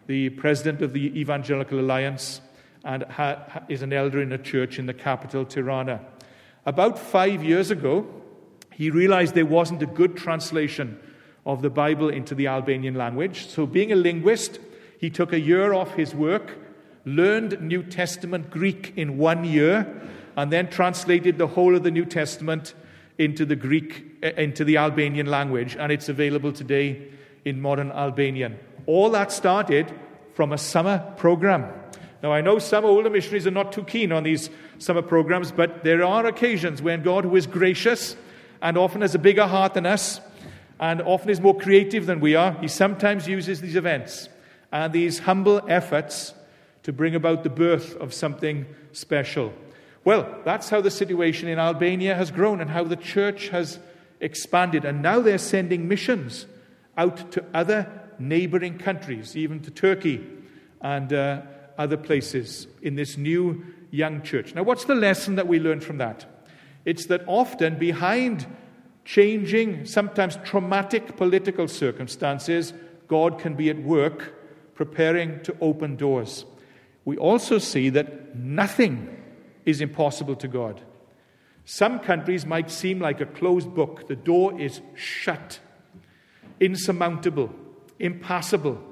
the 0.08 0.30
president 0.32 0.82
of 0.82 0.94
the 0.94 1.20
Evangelical 1.20 1.80
Alliance, 1.80 2.42
and 2.84 3.04
ha- 3.04 3.64
is 3.70 3.82
an 3.82 3.94
elder 3.94 4.22
in 4.22 4.32
a 4.32 4.38
church 4.38 4.78
in 4.78 4.86
the 4.86 4.94
capital, 4.94 5.46
Tirana. 5.46 6.02
About 6.66 7.00
five 7.00 7.44
years 7.44 7.72
ago, 7.72 8.08
he 8.74 8.90
realized 8.92 9.34
there 9.34 9.46
wasn't 9.46 9.82
a 9.82 9.88
good 9.88 10.18
translation 10.18 11.00
of 11.46 11.62
the 11.62 11.70
Bible 11.70 12.10
into 12.10 12.36
the 12.36 12.48
Albanian 12.48 12.96
language. 12.96 13.48
So, 13.48 13.66
being 13.66 13.92
a 13.92 13.96
linguist, 13.96 14.60
he 15.00 15.10
took 15.10 15.34
a 15.34 15.40
year 15.40 15.74
off 15.74 15.96
his 15.96 16.14
work 16.14 16.58
learned 17.08 17.62
New 17.62 17.84
Testament 17.84 18.52
Greek 18.52 18.94
in 18.98 19.18
one 19.18 19.46
year, 19.46 19.88
and 20.36 20.52
then 20.52 20.70
translated 20.70 21.38
the 21.38 21.48
whole 21.48 21.76
of 21.76 21.84
the 21.84 21.90
New 21.90 22.06
Testament 22.06 22.76
into 23.18 23.46
the 23.46 23.56
Greek, 23.56 24.06
uh, 24.22 24.28
into 24.38 24.66
the 24.66 24.78
Albanian 24.78 25.26
language, 25.26 25.76
and 25.80 25.92
it's 25.92 26.10
available 26.10 26.52
today 26.52 27.08
in 27.46 27.62
modern 27.62 27.92
Albanian. 27.92 28.60
All 28.86 29.10
that 29.12 29.32
started 29.32 29.92
from 30.34 30.52
a 30.52 30.58
summer 30.58 31.14
program. 31.18 31.72
Now, 32.22 32.34
I 32.34 32.42
know 32.42 32.60
some 32.60 32.84
older 32.84 33.10
missionaries 33.10 33.48
are 33.48 33.52
not 33.52 33.72
too 33.72 33.84
keen 33.84 34.12
on 34.12 34.24
these 34.24 34.50
summer 34.78 35.02
programs, 35.02 35.52
but 35.52 35.84
there 35.84 36.04
are 36.04 36.26
occasions 36.26 36.82
when 36.82 37.04
God, 37.04 37.24
who 37.24 37.36
is 37.36 37.48
gracious 37.48 38.18
and 38.62 38.78
often 38.78 39.02
has 39.02 39.16
a 39.16 39.20
bigger 39.20 39.48
heart 39.48 39.76
than 39.76 39.86
us, 39.86 40.20
and 40.80 41.02
often 41.02 41.30
is 41.30 41.40
more 41.40 41.58
creative 41.58 42.06
than 42.06 42.20
we 42.20 42.36
are, 42.36 42.52
he 42.54 42.68
sometimes 42.68 43.28
uses 43.28 43.62
these 43.62 43.76
events 43.76 44.30
and 44.72 44.92
these 44.92 45.20
humble 45.20 45.62
efforts 45.70 46.34
to 46.88 46.94
bring 46.94 47.16
about 47.16 47.44
the 47.44 47.50
birth 47.50 47.98
of 47.98 48.14
something 48.14 48.66
special. 48.94 49.54
Well, 50.06 50.40
that's 50.46 50.70
how 50.70 50.80
the 50.80 50.90
situation 50.90 51.50
in 51.50 51.60
Albania 51.60 52.16
has 52.16 52.32
grown 52.32 52.62
and 52.62 52.70
how 52.70 52.86
the 52.86 52.96
church 52.96 53.50
has 53.50 53.78
expanded. 54.22 54.86
And 54.86 55.02
now 55.02 55.20
they're 55.20 55.38
sending 55.38 55.90
missions 55.90 56.46
out 56.98 57.30
to 57.34 57.44
other 57.54 57.92
neighboring 58.20 58.78
countries, 58.78 59.36
even 59.36 59.60
to 59.64 59.70
Turkey 59.70 60.26
and 60.80 61.12
uh, 61.12 61.42
other 61.78 61.98
places 61.98 62.68
in 62.82 62.96
this 62.96 63.18
new 63.18 63.66
young 63.92 64.22
church. 64.22 64.56
Now, 64.56 64.64
what's 64.64 64.86
the 64.86 64.96
lesson 64.96 65.36
that 65.36 65.46
we 65.46 65.60
learn 65.60 65.82
from 65.82 65.98
that? 65.98 66.26
It's 66.86 67.08
that 67.08 67.22
often 67.28 67.78
behind 67.78 68.46
changing, 69.04 69.88
sometimes 69.88 70.38
traumatic 70.46 71.18
political 71.18 71.68
circumstances, 71.68 72.72
God 73.10 73.40
can 73.40 73.56
be 73.56 73.70
at 73.70 73.78
work 73.78 74.36
preparing 74.74 75.44
to 75.44 75.54
open 75.60 75.98
doors. 75.98 76.46
We 77.08 77.16
also 77.16 77.58
see 77.58 77.88
that 77.92 78.36
nothing 78.36 79.08
is 79.64 79.80
impossible 79.80 80.36
to 80.36 80.48
God. 80.50 80.82
Some 81.64 82.00
countries 82.00 82.46
might 82.46 82.70
seem 82.70 83.00
like 83.00 83.22
a 83.22 83.26
closed 83.26 83.74
book, 83.74 84.10
the 84.10 84.16
door 84.18 84.60
is 84.60 84.82
shut, 84.94 85.62
insurmountable, 86.60 87.50
impassable. 87.98 88.84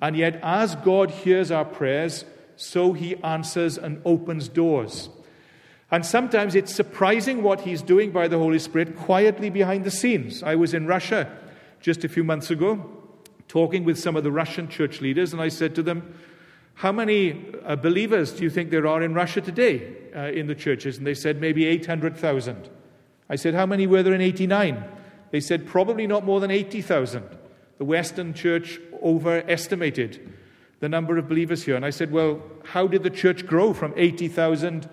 And 0.00 0.16
yet, 0.16 0.38
as 0.44 0.76
God 0.76 1.10
hears 1.10 1.50
our 1.50 1.64
prayers, 1.64 2.24
so 2.54 2.92
he 2.92 3.16
answers 3.24 3.78
and 3.78 4.00
opens 4.04 4.48
doors. 4.48 5.08
And 5.90 6.06
sometimes 6.06 6.54
it's 6.54 6.72
surprising 6.72 7.42
what 7.42 7.62
he's 7.62 7.82
doing 7.82 8.12
by 8.12 8.28
the 8.28 8.38
Holy 8.38 8.60
Spirit 8.60 8.94
quietly 8.94 9.50
behind 9.50 9.82
the 9.82 9.90
scenes. 9.90 10.44
I 10.44 10.54
was 10.54 10.72
in 10.72 10.86
Russia 10.86 11.36
just 11.80 12.04
a 12.04 12.08
few 12.08 12.22
months 12.22 12.48
ago 12.48 12.92
talking 13.48 13.82
with 13.82 13.98
some 13.98 14.14
of 14.14 14.22
the 14.22 14.30
Russian 14.30 14.68
church 14.68 15.00
leaders, 15.00 15.32
and 15.32 15.42
I 15.42 15.48
said 15.48 15.74
to 15.74 15.82
them, 15.82 16.14
how 16.76 16.92
many 16.92 17.42
uh, 17.64 17.74
believers 17.76 18.32
do 18.32 18.42
you 18.42 18.50
think 18.50 18.70
there 18.70 18.86
are 18.86 19.02
in 19.02 19.14
Russia 19.14 19.40
today 19.40 19.96
uh, 20.14 20.30
in 20.30 20.46
the 20.46 20.54
churches? 20.54 20.98
And 20.98 21.06
they 21.06 21.14
said 21.14 21.40
maybe 21.40 21.64
800,000. 21.64 22.68
I 23.30 23.36
said, 23.36 23.54
How 23.54 23.64
many 23.64 23.86
were 23.86 24.02
there 24.02 24.12
in 24.12 24.20
89? 24.20 24.84
They 25.30 25.40
said, 25.40 25.66
Probably 25.66 26.06
not 26.06 26.26
more 26.26 26.38
than 26.38 26.50
80,000. 26.50 27.24
The 27.78 27.84
Western 27.86 28.34
church 28.34 28.78
overestimated 29.02 30.34
the 30.80 30.88
number 30.90 31.16
of 31.16 31.28
believers 31.28 31.62
here. 31.62 31.76
And 31.76 31.84
I 31.84 31.90
said, 31.90 32.12
Well, 32.12 32.42
how 32.62 32.86
did 32.86 33.04
the 33.04 33.10
church 33.10 33.46
grow 33.46 33.72
from 33.72 33.94
80,000 33.96 34.86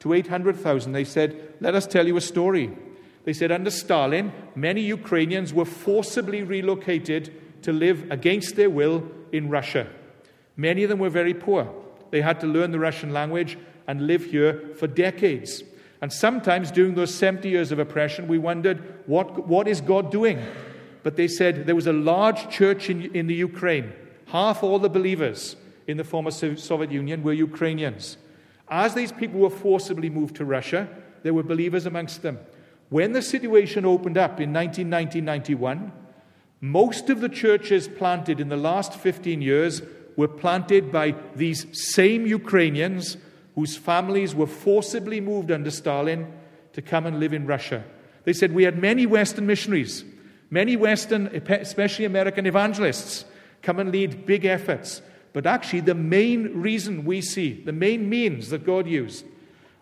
to 0.00 0.12
800,000? 0.12 0.90
They 0.90 1.04
said, 1.04 1.54
Let 1.60 1.76
us 1.76 1.86
tell 1.86 2.08
you 2.08 2.16
a 2.16 2.20
story. 2.20 2.76
They 3.22 3.32
said, 3.32 3.52
Under 3.52 3.70
Stalin, 3.70 4.32
many 4.56 4.80
Ukrainians 4.80 5.54
were 5.54 5.64
forcibly 5.64 6.42
relocated 6.42 7.62
to 7.62 7.72
live 7.72 8.10
against 8.10 8.56
their 8.56 8.70
will 8.70 9.08
in 9.30 9.50
Russia. 9.50 9.88
Many 10.58 10.82
of 10.82 10.90
them 10.90 10.98
were 10.98 11.08
very 11.08 11.32
poor. 11.32 11.72
They 12.10 12.20
had 12.20 12.40
to 12.40 12.46
learn 12.46 12.72
the 12.72 12.80
Russian 12.80 13.12
language 13.12 13.56
and 13.86 14.06
live 14.06 14.24
here 14.24 14.74
for 14.76 14.88
decades. 14.88 15.62
And 16.02 16.12
sometimes 16.12 16.70
during 16.72 16.94
those 16.94 17.14
70 17.14 17.48
years 17.48 17.72
of 17.72 17.78
oppression, 17.78 18.28
we 18.28 18.38
wondered, 18.38 19.02
what, 19.06 19.46
what 19.46 19.68
is 19.68 19.80
God 19.80 20.10
doing? 20.10 20.42
But 21.04 21.16
they 21.16 21.28
said 21.28 21.66
there 21.66 21.76
was 21.76 21.86
a 21.86 21.92
large 21.92 22.50
church 22.50 22.90
in, 22.90 23.14
in 23.14 23.28
the 23.28 23.34
Ukraine. 23.34 23.92
Half 24.26 24.62
all 24.62 24.80
the 24.80 24.90
believers 24.90 25.56
in 25.86 25.96
the 25.96 26.04
former 26.04 26.32
Soviet 26.32 26.90
Union 26.90 27.22
were 27.22 27.32
Ukrainians. 27.32 28.16
As 28.68 28.94
these 28.94 29.12
people 29.12 29.40
were 29.40 29.50
forcibly 29.50 30.10
moved 30.10 30.36
to 30.36 30.44
Russia, 30.44 30.88
there 31.22 31.34
were 31.34 31.42
believers 31.44 31.86
amongst 31.86 32.22
them. 32.22 32.38
When 32.90 33.12
the 33.12 33.22
situation 33.22 33.84
opened 33.84 34.18
up 34.18 34.40
in 34.40 34.52
1990 34.52 35.20
91, 35.20 35.92
most 36.60 37.08
of 37.08 37.20
the 37.20 37.28
churches 37.28 37.86
planted 37.86 38.40
in 38.40 38.48
the 38.48 38.56
last 38.56 38.94
15 38.94 39.40
years 39.40 39.82
were 40.18 40.26
planted 40.26 40.90
by 40.90 41.14
these 41.36 41.64
same 41.94 42.26
Ukrainians 42.26 43.16
whose 43.54 43.76
families 43.76 44.34
were 44.34 44.48
forcibly 44.48 45.20
moved 45.20 45.52
under 45.52 45.70
Stalin 45.70 46.26
to 46.72 46.82
come 46.82 47.06
and 47.06 47.20
live 47.20 47.32
in 47.32 47.46
Russia. 47.46 47.84
They 48.24 48.32
said, 48.32 48.52
We 48.52 48.64
had 48.64 48.76
many 48.76 49.06
Western 49.06 49.46
missionaries, 49.46 50.04
many 50.50 50.74
Western, 50.74 51.28
especially 51.28 52.04
American 52.04 52.46
evangelists, 52.46 53.26
come 53.62 53.78
and 53.78 53.92
lead 53.92 54.26
big 54.26 54.44
efforts. 54.44 55.02
But 55.32 55.46
actually, 55.46 55.80
the 55.80 55.94
main 55.94 56.60
reason 56.62 57.04
we 57.04 57.20
see, 57.20 57.52
the 57.52 57.70
main 57.70 58.08
means 58.08 58.50
that 58.50 58.66
God 58.66 58.88
used 58.88 59.24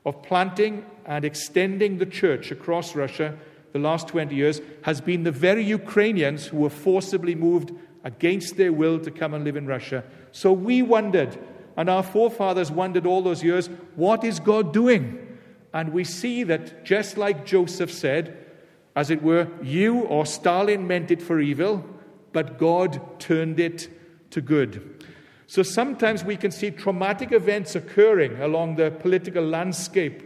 of 0.04 0.22
planting 0.22 0.84
and 1.06 1.24
extending 1.24 1.96
the 1.96 2.04
church 2.04 2.50
across 2.50 2.94
Russia 2.94 3.38
the 3.72 3.78
last 3.78 4.06
20 4.08 4.34
years 4.34 4.60
has 4.82 5.00
been 5.00 5.22
the 5.22 5.32
very 5.32 5.64
Ukrainians 5.64 6.44
who 6.46 6.58
were 6.58 6.70
forcibly 6.70 7.34
moved 7.34 7.72
against 8.06 8.56
their 8.56 8.72
will 8.72 9.00
to 9.00 9.10
come 9.10 9.34
and 9.34 9.42
live 9.42 9.56
in 9.56 9.66
Russia. 9.66 10.04
So 10.30 10.52
we 10.52 10.80
wondered, 10.80 11.36
and 11.76 11.90
our 11.90 12.04
forefathers 12.04 12.70
wondered 12.70 13.04
all 13.04 13.20
those 13.20 13.42
years, 13.42 13.68
what 13.96 14.22
is 14.22 14.38
God 14.38 14.72
doing? 14.72 15.38
And 15.74 15.92
we 15.92 16.04
see 16.04 16.44
that 16.44 16.84
just 16.84 17.18
like 17.18 17.44
Joseph 17.44 17.92
said, 17.92 18.46
as 18.94 19.10
it 19.10 19.24
were, 19.24 19.48
you 19.60 20.02
or 20.02 20.24
Stalin 20.24 20.86
meant 20.86 21.10
it 21.10 21.20
for 21.20 21.40
evil, 21.40 21.84
but 22.32 22.58
God 22.58 23.18
turned 23.18 23.58
it 23.58 23.88
to 24.30 24.40
good. 24.40 25.04
So 25.48 25.64
sometimes 25.64 26.22
we 26.22 26.36
can 26.36 26.52
see 26.52 26.70
traumatic 26.70 27.32
events 27.32 27.74
occurring 27.74 28.40
along 28.40 28.76
the 28.76 28.92
political 28.92 29.44
landscape 29.44 30.22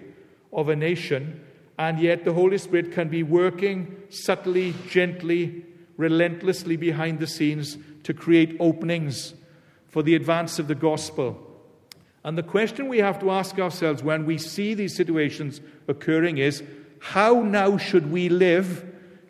of 0.52 0.68
a 0.68 0.76
nation, 0.76 1.42
and 1.78 1.98
yet 1.98 2.26
the 2.26 2.34
Holy 2.34 2.58
Spirit 2.58 2.92
can 2.92 3.08
be 3.08 3.22
working 3.22 3.96
subtly, 4.10 4.74
gently, 4.86 5.64
relentlessly 6.00 6.76
behind 6.76 7.18
the 7.18 7.26
scenes 7.26 7.76
to 8.04 8.14
create 8.14 8.56
openings 8.58 9.34
for 9.86 10.02
the 10.02 10.14
advance 10.14 10.58
of 10.58 10.66
the 10.66 10.74
gospel. 10.74 11.38
And 12.24 12.38
the 12.38 12.42
question 12.42 12.88
we 12.88 12.98
have 12.98 13.20
to 13.20 13.30
ask 13.30 13.58
ourselves 13.58 14.02
when 14.02 14.24
we 14.24 14.38
see 14.38 14.72
these 14.72 14.96
situations 14.96 15.60
occurring 15.88 16.38
is 16.38 16.62
how 17.00 17.42
now 17.42 17.76
should 17.76 18.10
we 18.10 18.30
live 18.30 18.86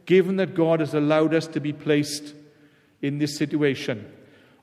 given 0.06 0.36
that 0.36 0.54
God 0.54 0.78
has 0.78 0.94
allowed 0.94 1.34
us 1.34 1.48
to 1.48 1.60
be 1.60 1.72
placed 1.72 2.34
in 3.02 3.18
this 3.18 3.36
situation? 3.36 4.10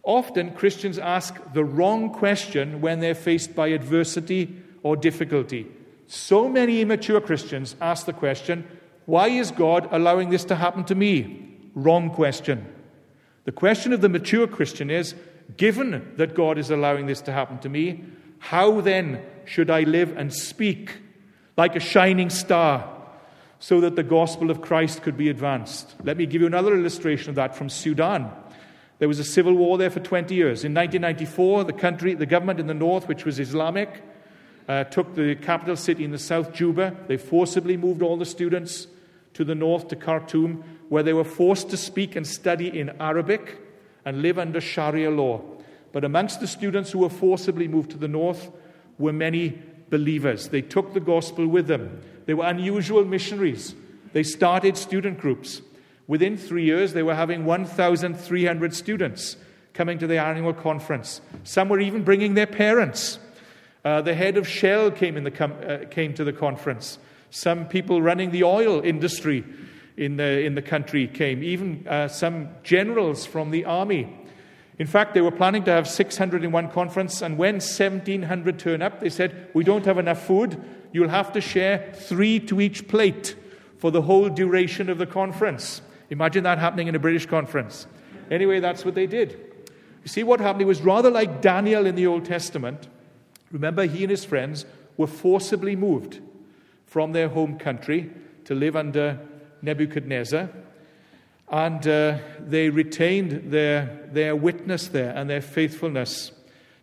Often 0.04 0.54
Christians 0.54 0.98
ask 0.98 1.36
the 1.54 1.66
wrong 1.66 2.10
question 2.10 2.80
when 2.80 3.02
they're 3.02 3.16
faced 3.16 3.54
by 3.54 3.68
adversity 3.68 4.56
or 4.82 4.96
difficulty. 4.96 5.68
So 6.08 6.48
many 6.48 6.80
immature 6.80 7.20
Christians 7.20 7.76
ask 7.82 8.06
the 8.06 8.14
question, 8.14 8.66
why 9.06 9.28
is 9.28 9.52
God 9.52 9.90
allowing 9.92 10.30
this 10.30 10.46
to 10.46 10.56
happen 10.56 10.86
to 10.86 10.96
me? 10.96 11.57
Wrong 11.78 12.10
question. 12.10 12.66
The 13.46 13.52
question 13.52 13.94
of 13.94 14.02
the 14.02 14.10
mature 14.10 14.48
Christian 14.48 14.90
is 14.90 15.14
given 15.58 16.12
that 16.18 16.34
God 16.34 16.58
is 16.58 16.72
allowing 16.72 17.06
this 17.06 17.22
to 17.22 17.32
happen 17.32 17.60
to 17.60 17.70
me, 17.70 18.04
how 18.40 18.82
then 18.82 19.22
should 19.46 19.70
I 19.70 19.82
live 19.82 20.18
and 20.18 20.34
speak 20.34 20.98
like 21.56 21.76
a 21.76 21.80
shining 21.80 22.32
star 22.32 22.92
so 23.60 23.80
that 23.82 23.96
the 23.96 24.02
gospel 24.02 24.50
of 24.50 24.60
Christ 24.60 25.04
could 25.04 25.18
be 25.18 25.30
advanced? 25.30 25.94
Let 26.04 26.18
me 26.18 26.26
give 26.26 26.42
you 26.42 26.48
another 26.48 26.76
illustration 26.76 27.30
of 27.30 27.36
that 27.36 27.56
from 27.56 27.70
Sudan. 27.70 28.32
There 28.98 29.08
was 29.08 29.20
a 29.20 29.24
civil 29.24 29.54
war 29.54 29.78
there 29.78 29.92
for 29.92 30.00
20 30.00 30.34
years. 30.34 30.66
In 30.66 30.74
1994, 30.74 31.66
the 31.66 31.74
country, 31.74 32.16
the 32.16 32.26
government 32.26 32.60
in 32.60 32.66
the 32.66 32.74
north, 32.74 33.08
which 33.08 33.24
was 33.24 33.40
Islamic, 33.40 34.02
uh, 34.68 34.86
took 34.86 35.14
the 35.14 35.36
capital 35.36 35.76
city 35.76 36.04
in 36.04 36.10
the 36.10 36.18
south, 36.18 36.56
Juba. 36.56 36.96
They 37.06 37.18
forcibly 37.18 37.78
moved 37.78 38.02
all 38.02 38.18
the 38.18 38.26
students 38.26 38.88
to 39.36 39.46
the 39.46 39.54
north 39.54 39.90
to 39.90 39.96
Khartoum 39.96 40.64
where 40.90 41.04
they 41.04 41.14
were 41.14 41.24
forced 41.24 41.70
to 41.70 41.78
speak 41.78 42.16
and 42.16 42.26
study 42.26 42.80
in 42.80 42.90
Arabic 43.00 43.58
and 44.06 44.22
live 44.22 44.40
under 44.40 44.62
Sharia 44.62 45.12
law. 45.12 45.42
But 45.92 46.04
amongst 46.04 46.40
the 46.40 46.48
students 46.48 46.92
who 46.92 47.00
were 47.00 47.10
forcibly 47.10 47.68
moved 47.68 47.92
to 47.92 47.98
the 47.98 48.08
north 48.08 48.52
were 48.98 49.14
many 49.14 49.62
believers. 49.90 50.50
They 50.50 50.62
took 50.62 50.94
the 50.94 51.00
gospel 51.00 51.48
with 51.48 51.68
them. 51.68 52.02
They 52.26 52.34
were 52.34 52.46
unusual 52.46 53.06
missionaries. 53.06 53.76
They 54.14 54.24
started 54.24 54.78
student 54.78 55.20
groups. 55.20 55.62
Within 56.08 56.38
three 56.38 56.64
years, 56.64 56.94
they 56.94 57.04
were 57.04 57.16
having 57.16 57.46
1,300 57.46 58.74
students 58.74 59.38
coming 59.74 60.00
to 60.00 60.08
the 60.08 60.18
annual 60.18 60.54
conference. 60.54 61.22
Some 61.44 61.70
were 61.70 61.80
even 61.80 62.04
bringing 62.04 62.34
their 62.34 62.48
parents. 62.48 63.20
Uh, 63.84 64.02
the 64.02 64.16
head 64.16 64.38
of 64.38 64.48
Shell 64.48 64.92
came, 64.92 65.30
com- 65.32 65.56
uh, 65.66 65.80
came 65.90 66.14
to 66.16 66.24
the 66.24 66.34
conference. 66.34 66.98
Some 67.30 67.68
people 67.68 68.02
running 68.02 68.32
the 68.32 68.44
oil 68.44 68.82
industry 68.82 69.44
in 69.98 70.18
the, 70.18 70.42
in 70.46 70.54
the 70.56 70.62
country 70.62 71.08
came, 71.08 71.44
even 71.44 71.86
uh, 71.88 72.08
some 72.08 72.50
generals 72.64 73.26
from 73.26 73.50
the 73.50 73.66
army. 73.66 74.08
In 74.78 74.86
fact, 74.86 75.16
they 75.16 75.22
were 75.22 75.32
planning 75.32 75.64
to 75.64 75.72
have 75.72 75.88
600 75.88 76.44
in 76.44 76.52
one 76.52 76.70
conference, 76.70 77.24
and 77.24 77.38
when 77.38 77.56
1,700 77.56 78.60
turned 78.60 78.84
up, 78.84 79.00
they 79.00 79.10
said, 79.10 79.50
We 79.56 79.64
don't 79.64 79.86
have 79.86 79.98
enough 79.98 80.24
food. 80.24 80.64
You'll 80.94 81.10
have 81.10 81.34
to 81.34 81.42
share 81.42 81.92
three 81.96 82.40
to 82.42 82.62
each 82.62 82.88
plate 82.88 83.36
for 83.80 83.90
the 83.90 84.04
whole 84.04 84.30
duration 84.30 84.90
of 84.90 85.00
the 85.00 85.08
conference. 85.08 85.82
Imagine 86.12 86.44
that 86.44 86.60
happening 86.60 86.88
in 86.88 86.96
a 86.96 87.00
British 87.00 87.26
conference. 87.26 87.88
Anyway, 88.30 88.60
that's 88.60 88.86
what 88.86 88.94
they 88.94 89.08
did. 89.08 89.32
You 90.04 90.10
see 90.10 90.24
what 90.24 90.40
happened? 90.40 90.62
It 90.62 90.66
was 90.66 90.82
rather 90.82 91.10
like 91.10 91.42
Daniel 91.42 91.86
in 91.86 91.96
the 91.96 92.08
Old 92.08 92.26
Testament. 92.26 92.88
Remember, 93.52 93.86
he 93.86 94.04
and 94.04 94.12
his 94.12 94.24
friends 94.24 94.66
were 94.96 95.08
forcibly 95.08 95.76
moved 95.76 96.20
from 96.86 97.14
their 97.14 97.30
home 97.30 97.58
country 97.58 98.12
to 98.46 98.56
live 98.56 98.76
under 98.76 99.20
Nebuchadnezzar. 99.62 100.50
And 101.50 101.88
uh, 101.88 102.18
they 102.40 102.70
retained 102.70 103.52
their, 103.52 104.10
their 104.12 104.36
witness 104.36 104.88
there 104.90 105.16
and 105.16 105.30
their 105.30 105.42
faithfulness 105.42 106.32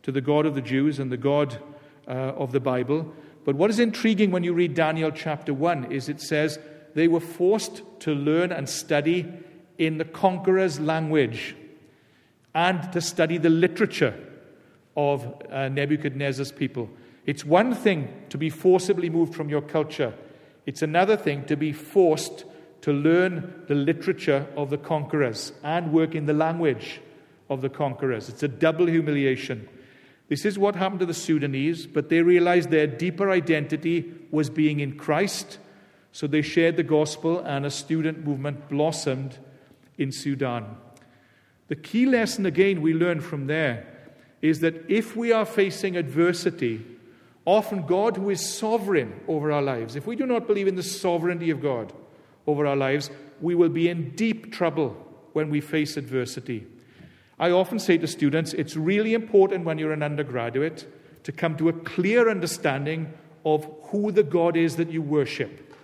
to 0.03 0.13
the 0.13 0.21
God 0.21 0.47
of 0.47 0.55
the 0.55 0.63
Jews 0.63 0.99
and 0.99 1.13
the 1.13 1.17
God 1.17 1.59
uh, 2.07 2.11
of 2.11 2.53
the 2.53 2.61
Bible. 2.61 3.13
But 3.45 3.57
what 3.57 3.71
is 3.71 3.79
intriguing 3.79 4.31
when 4.31 4.43
you 4.43 4.55
read 4.55 4.75
Daniel 4.75 5.11
chapter 5.11 5.53
1 5.53 5.93
is 5.93 6.09
it 6.09 6.21
says 6.21 6.59
they 6.95 7.09
were 7.09 7.21
forced 7.21 7.83
to 8.01 8.15
learn 8.15 8.53
and 8.53 8.69
study 8.69 9.31
in 9.77 9.99
the 9.99 10.05
conqueror's 10.05 10.81
language 10.81 11.57
and 12.55 12.91
to 12.93 13.01
study 13.01 13.37
the 13.37 13.51
literature 13.51 14.15
of 14.97 15.43
uh, 15.51 15.69
Nebuchadnezzar's 15.69 16.53
people. 16.53 16.89
It's 17.27 17.45
one 17.45 17.75
thing 17.75 18.09
to 18.29 18.39
be 18.39 18.51
forcibly 18.51 19.11
moved 19.11 19.35
from 19.35 19.49
your 19.49 19.63
culture, 19.63 20.15
it's 20.67 20.83
another 20.83 21.17
thing 21.17 21.45
to 21.47 21.57
be 21.57 21.73
forced 21.73 22.45
to 22.85 22.93
learn 22.93 23.65
the 23.67 23.75
literature 23.75 24.47
of 24.59 24.69
the 24.69 24.77
conquerors 24.77 25.53
and 25.63 25.91
work 25.91 26.15
in 26.15 26.27
the 26.27 26.35
language 26.35 27.01
of 27.49 27.63
the 27.63 27.69
conquerors. 27.71 28.29
It's 28.29 28.43
a 28.43 28.49
double 28.49 28.85
humiliation. 28.85 29.67
This 30.29 30.45
is 30.45 30.59
what 30.59 30.77
happened 30.77 31.01
to 31.01 31.07
the 31.07 31.15
Sudanese, 31.15 31.87
but 31.87 32.11
they 32.11 32.21
realized 32.21 32.69
their 32.69 32.87
deeper 32.87 33.31
identity 33.31 34.13
was 34.31 34.51
being 34.51 34.81
in 34.81 34.99
Christ, 34.99 35.57
so 36.13 36.27
they 36.27 36.43
shared 36.43 36.77
the 36.77 36.83
gospel, 36.83 37.39
and 37.41 37.65
a 37.65 37.71
student 37.71 38.23
movement 38.23 38.69
blossomed 38.69 39.39
in 39.97 40.13
Sudan. 40.13 40.77
The 41.69 41.77
key 41.77 42.05
lesson, 42.05 42.45
again, 42.45 42.83
we 42.83 42.93
learn 42.93 43.23
from 43.23 43.47
there 43.47 43.87
is 44.43 44.61
that 44.61 44.91
if 44.91 45.17
we 45.17 45.33
are 45.33 45.47
facing 45.47 45.97
adversity, 45.97 46.85
often 47.47 47.87
God, 47.87 48.19
who 48.19 48.29
is 48.29 48.47
sovereign 48.47 49.23
over 49.27 49.51
our 49.51 49.63
lives, 49.63 49.97
if 49.97 50.07
we 50.07 50.17
do 50.17 50.27
not 50.27 50.47
believe 50.47 50.69
in 50.69 50.77
the 50.77 50.83
sovereignty 50.83 51.49
of 51.49 51.63
God 51.63 51.95
over 52.47 52.67
our 52.67 52.77
lives, 52.77 53.11
we 53.41 53.55
will 53.55 53.69
be 53.69 53.89
in 53.89 54.11
deep 54.11 54.53
trouble 54.53 54.97
when 55.33 55.51
we 55.51 55.61
face 55.61 55.97
adversity. 55.97 56.67
I 57.39 57.51
often 57.51 57.79
say 57.79 57.99
to 57.99 58.07
students, 58.07 58.53
it's 58.53 58.77
really 58.77 59.15
important 59.15 59.65
when 59.65 59.79
you're 59.79 59.93
an 59.93 60.03
undergraduate 60.03 60.87
to 61.25 61.33
come 61.33 61.57
to 61.57 61.69
a 61.69 61.73
clear 61.73 62.31
understanding 62.31 63.13
of 63.45 63.69
who 63.85 64.13
the 64.13 64.23
God 64.23 64.57
is 64.57 64.77
that 64.77 64.91
you 64.91 65.03
worship. 65.03 65.75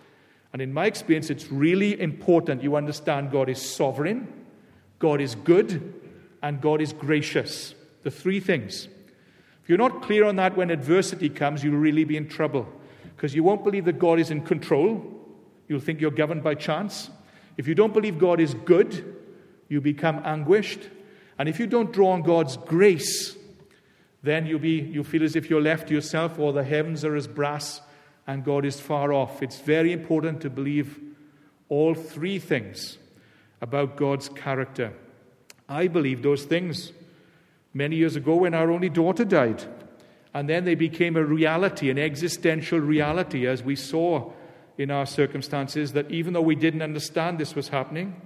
And 0.53 0.63
in 0.63 0.73
my 0.73 0.87
experience, 0.87 1.31
it's 1.31 1.51
really 1.51 2.01
important 2.01 2.63
you 2.63 2.77
understand 2.77 3.31
God 3.31 3.49
is 3.49 3.61
sovereign, 3.61 4.29
God 4.99 5.21
is 5.21 5.35
good, 5.35 5.95
and 6.43 6.61
God 6.61 6.81
is 6.81 6.93
gracious. 6.93 7.75
The 8.03 8.11
three 8.11 8.41
things. 8.41 8.89
If 9.63 9.69
you're 9.69 9.79
not 9.79 10.03
clear 10.03 10.25
on 10.25 10.37
that 10.37 10.57
when 10.57 10.71
adversity 10.71 11.29
comes, 11.29 11.63
you'll 11.63 11.77
really 11.77 12.05
be 12.05 12.17
in 12.17 12.29
trouble 12.29 12.67
because 13.17 13.35
you 13.35 13.45
won't 13.45 13.65
believe 13.65 13.85
that 13.85 13.99
God 13.99 14.19
is 14.19 14.31
in 14.31 14.41
control. 14.41 15.20
You'll 15.71 15.79
think 15.79 16.01
you're 16.01 16.11
governed 16.11 16.43
by 16.43 16.57
chance. 16.57 17.11
If 17.57 17.69
you 17.69 17.77
don't 17.77 17.95
believe 17.95 18.19
God 18.19 18.41
is 18.41 18.55
good, 18.55 19.15
you 19.69 19.81
become 19.81 20.21
anguished. 20.25 20.81
And 21.39 21.49
if 21.49 21.61
you 21.61 21.69
don't 21.69 21.93
draw 21.93 22.11
on 22.11 22.23
God's 22.23 22.57
grace, 22.57 23.37
then 24.21 24.47
you'll, 24.47 24.59
be, 24.59 24.81
you'll 24.81 25.05
feel 25.05 25.23
as 25.23 25.37
if 25.37 25.49
you're 25.49 25.61
left 25.63 25.87
to 25.87 25.95
yourself 25.95 26.41
or 26.41 26.53
the 26.53 26.65
heavens 26.65 27.05
are 27.05 27.15
as 27.15 27.29
brass 27.29 27.83
and 28.27 28.45
God 28.45 28.65
is 28.65 28.81
far 28.81 29.13
off. 29.13 29.45
It's 29.45 29.61
very 29.61 29.93
important 29.93 30.41
to 30.41 30.51
believe 30.51 30.99
all 31.69 31.95
three 31.95 32.41
things 32.41 32.99
about 33.61 33.97
God's 33.97 34.29
character. 34.29 34.93
I 35.69 35.87
believe 35.87 36.25
those 36.25 36.43
things 36.43 36.91
many 37.73 37.95
years 37.95 38.17
ago 38.17 38.35
when 38.35 38.55
our 38.55 38.73
only 38.73 38.89
daughter 38.89 39.25
died. 39.25 39.63
And 40.35 40.49
then 40.49 40.65
they 40.65 40.75
became 40.75 41.17
a 41.17 41.23
reality, 41.23 41.91
an 41.91 41.99
existential 41.99 42.81
reality, 42.81 43.47
as 43.47 43.63
we 43.63 43.77
saw 43.77 44.33
in 44.81 44.91
our 44.91 45.05
circumstances, 45.05 45.93
that 45.93 46.11
even 46.11 46.33
though 46.33 46.41
we 46.41 46.55
didn't 46.55 46.81
understand 46.81 47.39
this 47.39 47.55
was 47.55 47.69
happening, 47.69 48.19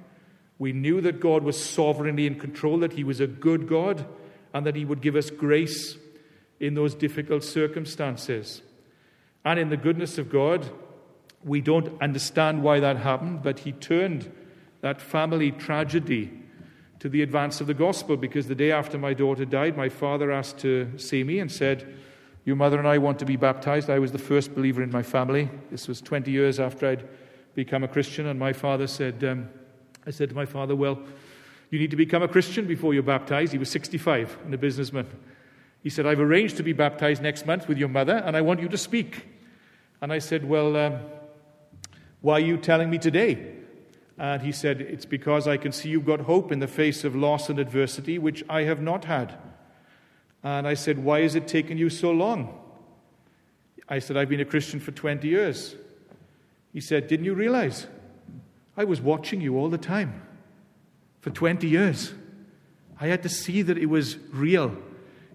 we 0.57 0.73
knew 0.73 1.01
that 1.01 1.19
God 1.19 1.43
was 1.43 1.63
sovereignly 1.63 2.29
in 2.29 2.39
control, 2.39 2.79
that 2.79 2.93
He 2.93 3.03
was 3.03 3.19
a 3.19 3.27
good 3.27 3.69
God, 3.69 4.07
and 4.53 4.65
that 4.65 4.77
He 4.77 4.85
would 4.85 5.01
give 5.01 5.17
us 5.17 5.31
grace 5.31 5.97
in 6.61 6.75
those 6.75 6.95
difficult 6.95 7.43
circumstances. 7.43 8.63
And 9.45 9.59
in 9.59 9.69
the 9.69 9.77
goodness 9.77 10.17
of 10.17 10.31
God, 10.31 10.71
we 11.43 11.61
don't 11.61 12.01
understand 12.01 12.63
why 12.63 12.79
that 12.79 12.99
happened, 12.99 13.43
but 13.43 13.59
He 13.59 13.73
turned 13.73 14.33
that 14.81 15.01
family 15.01 15.51
tragedy 15.51 16.31
to 17.01 17.09
the 17.09 17.23
advance 17.23 17.61
of 17.61 17.67
the 17.67 17.75
gospel 17.75 18.17
because 18.17 18.47
the 18.47 18.55
day 18.55 18.71
after 18.71 18.97
my 18.97 19.13
daughter 19.13 19.45
died, 19.45 19.77
my 19.77 19.89
father 19.89 20.31
asked 20.31 20.59
to 20.59 20.97
see 20.99 21.25
me 21.25 21.41
and 21.41 21.51
said, 21.51 21.99
Your 22.45 22.57
mother 22.57 22.79
and 22.79 22.87
I 22.87 22.99
want 22.99 23.19
to 23.21 23.25
be 23.25 23.37
baptized. 23.37 23.89
I 23.89 23.99
was 23.99 24.13
the 24.13 24.19
first 24.19 24.55
believer 24.55 24.83
in 24.83 24.91
my 24.91 25.03
family. 25.03 25.49
This 25.71 25.89
was 25.89 26.01
20 26.03 26.31
years 26.31 26.61
after 26.61 26.89
I'd 26.89 27.09
become 27.55 27.85
a 27.85 27.89
Christian. 27.89 28.27
And 28.27 28.39
my 28.39 28.53
father 28.53 28.87
said, 28.87 29.25
um, 29.25 29.49
I 30.07 30.11
said 30.11 30.29
to 30.29 30.35
my 30.35 30.45
father, 30.45 30.77
Well, 30.77 30.99
you 31.71 31.79
need 31.79 31.91
to 31.91 31.97
become 31.97 32.23
a 32.23 32.29
Christian 32.29 32.67
before 32.67 32.93
you're 32.93 33.03
baptized. 33.03 33.53
He 33.53 33.59
was 33.59 33.71
65 33.71 34.39
and 34.45 34.53
a 34.53 34.59
businessman. 34.59 35.07
He 35.83 35.91
said, 35.91 36.07
I've 36.07 36.21
arranged 36.21 36.57
to 36.59 36.63
be 36.63 36.73
baptized 36.73 37.23
next 37.23 37.47
month 37.47 37.67
with 37.67 37.79
your 37.79 37.89
mother, 37.89 38.17
and 38.17 38.37
I 38.37 38.43
want 38.43 38.61
you 38.61 38.69
to 38.69 38.79
speak. 38.79 39.27
And 40.01 40.13
I 40.13 40.19
said, 40.19 40.47
Well, 40.47 40.77
um, 40.77 40.99
why 42.21 42.35
are 42.35 42.41
you 42.41 42.59
telling 42.59 42.91
me 42.91 42.99
today? 42.99 43.55
And 44.19 44.43
he 44.43 44.53
said, 44.53 44.83
It's 44.83 45.07
because 45.07 45.49
I 45.49 45.57
can 45.57 45.73
see 45.73 45.89
you've 45.89 46.05
got 46.05 46.21
hope 46.21 46.53
in 46.53 46.59
the 46.59 46.69
face 46.69 47.05
of 47.05 47.17
loss 47.17 47.49
and 47.49 47.59
adversity, 47.59 48.19
which 48.19 48.45
I 48.51 48.63
have 48.63 48.83
not 48.83 49.07
had. 49.07 49.39
And 50.45 50.69
I 50.69 50.75
said, 50.75 51.03
Why 51.03 51.23
has 51.23 51.35
it 51.35 51.49
taken 51.49 51.79
you 51.79 51.89
so 51.89 52.11
long? 52.11 52.61
I 53.89 53.99
said, 53.99 54.17
I've 54.17 54.29
been 54.29 54.41
a 54.41 54.45
Christian 54.45 54.79
for 54.79 54.93
20 54.93 55.27
years. 55.27 55.75
He 56.73 56.81
said, 56.81 57.09
Didn't 57.09 57.25
you 57.25 57.35
realize? 57.35 57.87
I 58.77 58.85
was 58.85 59.01
watching 59.01 59.41
you 59.41 59.57
all 59.57 59.71
the 59.71 59.79
time 59.79 60.23
for 61.21 61.31
20 61.31 61.67
years. 61.67 62.13
I 63.01 63.07
had 63.07 63.23
to 63.23 63.29
see 63.29 63.63
that 63.63 63.79
it 63.79 63.87
was 63.87 64.19
real 64.31 64.77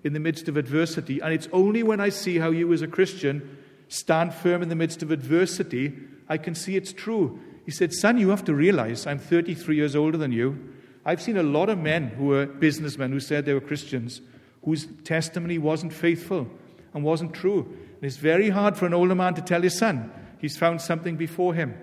in 0.04 0.14
the 0.14 0.20
midst 0.20 0.48
of 0.48 0.58
adversity. 0.58 1.20
And 1.20 1.34
it's 1.34 1.48
only 1.52 1.84
when 1.84 2.00
I 2.00 2.10
see 2.10 2.38
how 2.38 2.52
you, 2.52 2.72
as 2.72 2.82
a 2.82 2.88
Christian, 2.88 3.58
stand 3.88 4.34
firm 4.34 4.62
in 4.62 4.70
the 4.70 4.76
midst 4.76 5.02
of 5.02 5.12
adversity, 5.12 5.98
I 6.28 6.38
can 6.38 6.54
see 6.54 6.76
it's 6.76 6.94
true. 6.94 7.40
He 7.66 7.72
said, 7.72 7.94
Son, 7.94 8.18
you 8.18 8.30
have 8.30 8.44
to 8.46 8.54
realize 8.54 9.08
I'm 9.08 9.20
33 9.20 9.76
years 9.76 9.96
older 9.96 10.18
than 10.18 10.32
you. 10.32 10.74
I've 11.06 11.22
seen 11.22 11.38
a 11.38 11.44
lot 11.44 11.70
of 11.70 11.80
men 11.80 12.10
who 12.10 12.26
were 12.26 12.46
businessmen 12.46 13.12
who 13.12 13.20
said 13.20 13.46
they 13.46 13.54
were 13.54 13.62
Christians 13.62 14.22
whose 14.64 14.88
testimony 15.04 15.58
wasn't 15.58 15.94
faithful 15.94 16.48
and 16.94 17.04
wasn't 17.04 17.34
true. 17.34 17.62
And 17.62 18.04
it's 18.04 18.18
very 18.18 18.50
hard 18.50 18.78
for 18.78 18.86
an 18.86 18.94
older 18.94 19.16
man 19.16 19.34
to 19.36 19.42
tell 19.42 19.62
his 19.62 19.78
son 19.78 20.12
he's 20.40 20.58
found 20.58 20.82
something 20.82 21.16
before 21.18 21.54
him. 21.54 21.76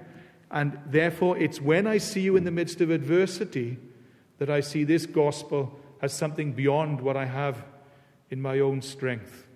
And 0.51 0.79
therefore, 0.87 1.37
it's 1.39 1.61
when 1.61 1.87
I 1.87 1.99
see 1.99 2.21
you 2.21 2.37
in 2.37 2.45
the 2.45 2.51
midst 2.51 2.81
of 2.81 2.91
adversity 2.91 3.79
that 4.39 4.51
I 4.51 4.61
see 4.61 4.85
this 4.85 5.07
gospel 5.07 5.79
as 6.01 6.13
something 6.13 6.53
beyond 6.53 7.01
what 7.01 7.17
I 7.17 7.25
have 7.25 7.65
in 8.31 8.41
my 8.41 8.61
own 8.61 8.83
strength. 8.83 9.47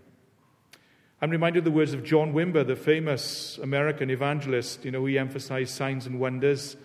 I'm 1.22 1.30
reminded 1.30 1.58
of 1.60 1.64
the 1.64 1.70
words 1.70 1.92
of 1.92 2.02
John 2.02 2.32
Wimber, 2.32 2.66
the 2.66 2.76
famous 2.76 3.58
American 3.58 4.10
evangelist. 4.10 4.84
You 4.84 4.90
know, 4.90 5.04
he 5.04 5.18
emphasized 5.18 5.74
signs 5.74 6.06
and 6.06 6.18
wonders 6.18 6.76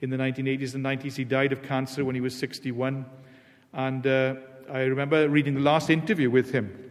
in 0.00 0.08
the 0.08 0.16
1980s 0.16 0.74
and 0.74 0.84
90s. 0.84 1.14
He 1.14 1.24
died 1.24 1.52
of 1.52 1.62
cancer 1.62 2.04
when 2.04 2.14
he 2.14 2.20
was 2.20 2.34
61. 2.38 3.04
And 3.74 4.06
uh, 4.06 4.36
I 4.70 4.80
remember 4.80 5.28
reading 5.28 5.54
the 5.54 5.60
last 5.60 5.90
interview 5.90 6.30
with 6.30 6.52
him 6.52 6.90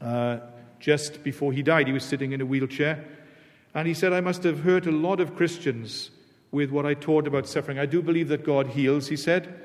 uh, 0.00 0.38
just 0.78 1.22
before 1.22 1.52
he 1.52 1.62
died. 1.62 1.86
He 1.86 1.92
was 1.92 2.04
sitting 2.04 2.32
in 2.32 2.40
a 2.40 2.46
wheelchair. 2.46 3.04
And 3.74 3.86
he 3.86 3.94
said, 3.94 4.12
I 4.12 4.20
must 4.20 4.42
have 4.42 4.60
hurt 4.60 4.86
a 4.86 4.90
lot 4.90 5.20
of 5.20 5.36
Christians 5.36 6.10
with 6.50 6.70
what 6.70 6.86
I 6.86 6.94
taught 6.94 7.26
about 7.26 7.46
suffering. 7.46 7.78
I 7.78 7.86
do 7.86 8.02
believe 8.02 8.28
that 8.28 8.44
God 8.44 8.68
heals, 8.68 9.08
he 9.08 9.16
said, 9.16 9.62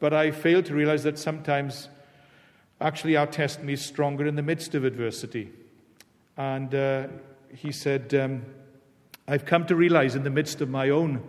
but 0.00 0.12
I 0.12 0.30
failed 0.30 0.66
to 0.66 0.74
realize 0.74 1.02
that 1.02 1.18
sometimes 1.18 1.88
actually 2.80 3.16
our 3.16 3.26
testimony 3.26 3.74
is 3.74 3.84
stronger 3.84 4.26
in 4.26 4.36
the 4.36 4.42
midst 4.42 4.74
of 4.74 4.84
adversity. 4.84 5.52
And 6.36 6.74
uh, 6.74 7.08
he 7.54 7.72
said, 7.72 8.14
um, 8.14 8.46
I've 9.28 9.44
come 9.44 9.66
to 9.66 9.76
realize 9.76 10.14
in 10.14 10.24
the 10.24 10.30
midst 10.30 10.60
of 10.60 10.70
my 10.70 10.88
own 10.88 11.22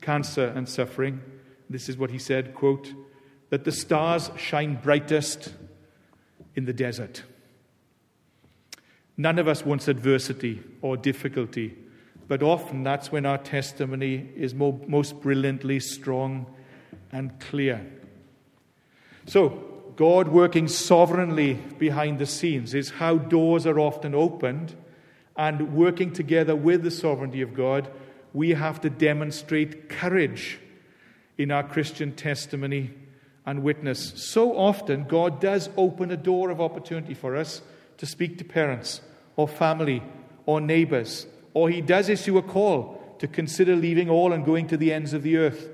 cancer 0.00 0.52
and 0.54 0.68
suffering, 0.68 1.20
this 1.68 1.88
is 1.88 1.96
what 1.96 2.10
he 2.10 2.18
said, 2.18 2.54
quote, 2.54 2.92
that 3.50 3.64
the 3.64 3.72
stars 3.72 4.30
shine 4.36 4.76
brightest 4.82 5.52
in 6.54 6.64
the 6.64 6.72
desert. 6.72 7.22
None 9.16 9.38
of 9.38 9.48
us 9.48 9.64
wants 9.64 9.86
adversity 9.86 10.62
or 10.80 10.96
difficulty, 10.96 11.76
but 12.26 12.42
often 12.42 12.82
that's 12.82 13.12
when 13.12 13.26
our 13.26 13.38
testimony 13.38 14.30
is 14.34 14.54
most 14.54 15.20
brilliantly 15.20 15.80
strong 15.80 16.46
and 17.12 17.38
clear. 17.38 17.84
So, 19.26 19.66
God 19.96 20.28
working 20.28 20.66
sovereignly 20.66 21.54
behind 21.78 22.18
the 22.18 22.26
scenes 22.26 22.72
is 22.72 22.88
how 22.90 23.18
doors 23.18 23.66
are 23.66 23.78
often 23.78 24.14
opened, 24.14 24.74
and 25.36 25.74
working 25.74 26.12
together 26.12 26.54
with 26.54 26.82
the 26.82 26.90
sovereignty 26.90 27.40
of 27.42 27.54
God, 27.54 27.90
we 28.32 28.50
have 28.50 28.80
to 28.82 28.90
demonstrate 28.90 29.88
courage 29.88 30.58
in 31.38 31.50
our 31.50 31.62
Christian 31.62 32.12
testimony 32.12 32.90
and 33.50 33.64
witness. 33.64 34.12
So 34.14 34.56
often, 34.56 35.02
God 35.08 35.40
does 35.40 35.70
open 35.76 36.12
a 36.12 36.16
door 36.16 36.50
of 36.50 36.60
opportunity 36.60 37.14
for 37.14 37.34
us 37.34 37.62
to 37.96 38.06
speak 38.06 38.38
to 38.38 38.44
parents 38.44 39.00
or 39.34 39.48
family 39.48 40.04
or 40.46 40.60
neighbors, 40.60 41.26
or 41.52 41.68
He 41.68 41.80
does 41.80 42.08
issue 42.08 42.38
a 42.38 42.42
call 42.42 43.16
to 43.18 43.26
consider 43.26 43.74
leaving 43.74 44.08
all 44.08 44.32
and 44.32 44.44
going 44.44 44.68
to 44.68 44.76
the 44.76 44.92
ends 44.92 45.12
of 45.14 45.24
the 45.24 45.36
earth. 45.36 45.68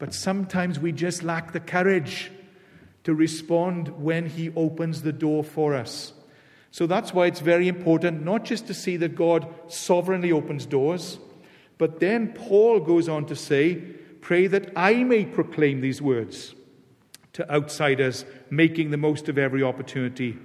But 0.00 0.12
sometimes 0.12 0.80
we 0.80 0.90
just 0.90 1.22
lack 1.22 1.52
the 1.52 1.60
courage 1.60 2.32
to 3.04 3.14
respond 3.14 4.02
when 4.02 4.26
He 4.26 4.50
opens 4.56 5.02
the 5.02 5.12
door 5.12 5.44
for 5.44 5.76
us. 5.76 6.12
So 6.72 6.88
that's 6.88 7.14
why 7.14 7.26
it's 7.26 7.38
very 7.38 7.68
important 7.68 8.24
not 8.24 8.44
just 8.44 8.66
to 8.66 8.74
see 8.74 8.96
that 8.96 9.14
God 9.14 9.46
sovereignly 9.68 10.32
opens 10.32 10.66
doors, 10.66 11.20
but 11.78 12.00
then 12.00 12.32
Paul 12.32 12.80
goes 12.80 13.08
on 13.08 13.26
to 13.26 13.36
say, 13.36 13.76
Pray 14.20 14.48
that 14.48 14.72
I 14.74 15.04
may 15.04 15.24
proclaim 15.24 15.82
these 15.82 16.02
words 16.02 16.56
to 17.34 17.50
outsiders, 17.50 18.24
making 18.50 18.90
the 18.90 18.96
most 18.96 19.28
of 19.28 19.38
every 19.38 19.62
opportunity, 19.62 20.38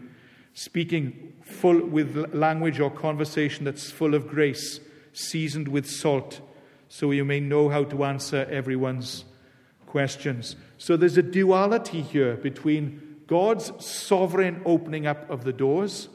speaking 0.53 1.33
full 1.43 1.85
with 1.85 2.33
language 2.33 2.79
or 2.79 2.89
conversation 2.89 3.65
that's 3.65 3.91
full 3.91 4.15
of 4.15 4.27
grace, 4.27 4.79
seasoned 5.13 5.67
with 5.67 5.89
salt, 5.89 6.41
so 6.89 7.11
you 7.11 7.25
may 7.25 7.39
know 7.39 7.69
how 7.69 7.83
to 7.83 8.05
answer 8.05 8.47
everyone's 8.49 9.25
questions. 9.85 10.55
So 10.77 10.95
there's 10.95 11.17
a 11.17 11.23
duality 11.23 12.01
here 12.01 12.35
between 12.35 13.17
God's 13.27 13.71
sovereign 13.85 14.61
opening 14.65 15.05
up 15.05 15.29
of 15.29 15.43
the 15.43 15.53
doors 15.53 16.07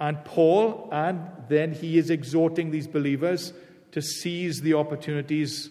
and 0.00 0.24
Paul, 0.24 0.88
and 0.90 1.30
then 1.48 1.72
he 1.72 1.98
is 1.98 2.08
exhorting 2.08 2.70
these 2.70 2.86
believers 2.86 3.52
to 3.92 4.00
seize 4.00 4.62
the 4.62 4.74
opportunities 4.74 5.68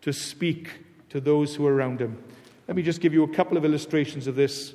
to 0.00 0.12
speak 0.12 0.70
to 1.10 1.20
those 1.20 1.56
who 1.56 1.66
are 1.66 1.74
around 1.74 2.00
him. 2.00 2.22
Let 2.68 2.76
me 2.76 2.82
just 2.82 3.00
give 3.00 3.14
you 3.14 3.22
a 3.22 3.28
couple 3.28 3.56
of 3.56 3.64
illustrations 3.64 4.26
of 4.26 4.34
this 4.34 4.74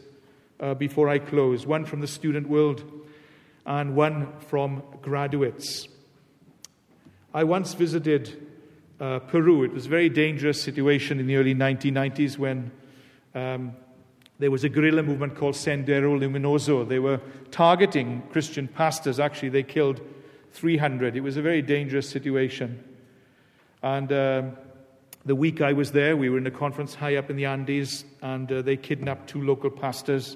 uh, 0.60 0.74
before 0.74 1.10
I 1.10 1.20
close 1.20 1.68
one 1.68 1.86
from 1.86 2.02
the 2.02 2.08
student 2.08 2.50
world 2.50 2.84
and 3.68 3.96
one 3.96 4.34
from 4.48 4.82
graduates. 5.04 5.88
I 7.36 7.44
once 7.44 7.76
visited 7.76 8.48
uh, 9.00 9.20
Peru. 9.20 9.64
It 9.64 9.72
was 9.72 9.86
a 9.86 9.90
very 9.90 10.10
dangerous 10.10 10.60
situation 10.60 11.20
in 11.20 11.28
the 11.28 11.36
early 11.36 11.54
1990s 11.54 12.36
when 12.40 12.72
um, 13.36 13.74
there 14.40 14.50
was 14.50 14.64
a 14.64 14.70
guerrilla 14.70 15.04
movement 15.04 15.36
called 15.36 15.54
Sendero 15.54 16.20
Luminoso. 16.20 16.90
They 16.90 16.98
were 16.98 17.22
targeting 17.52 18.24
Christian 18.32 18.68
pastors. 18.68 19.20
Actually, 19.20 19.50
they 19.50 19.62
killed 19.62 20.02
300. 20.54 21.16
It 21.16 21.22
was 21.22 21.38
a 21.38 21.44
very 21.44 21.62
dangerous 21.62 22.10
situation. 22.10 22.84
And 23.84 24.12
um, 24.12 24.58
the 25.26 25.36
week 25.36 25.62
I 25.62 25.72
was 25.72 25.92
there, 25.92 26.18
we 26.18 26.30
were 26.30 26.38
in 26.38 26.48
a 26.48 26.52
conference 26.52 26.96
high 26.96 27.16
up 27.16 27.30
in 27.30 27.38
the 27.38 27.46
Andes, 27.46 28.04
and 28.22 28.52
uh, 28.52 28.62
they 28.62 28.76
kidnapped 28.76 29.30
two 29.30 29.42
local 29.42 29.70
pastors, 29.70 30.36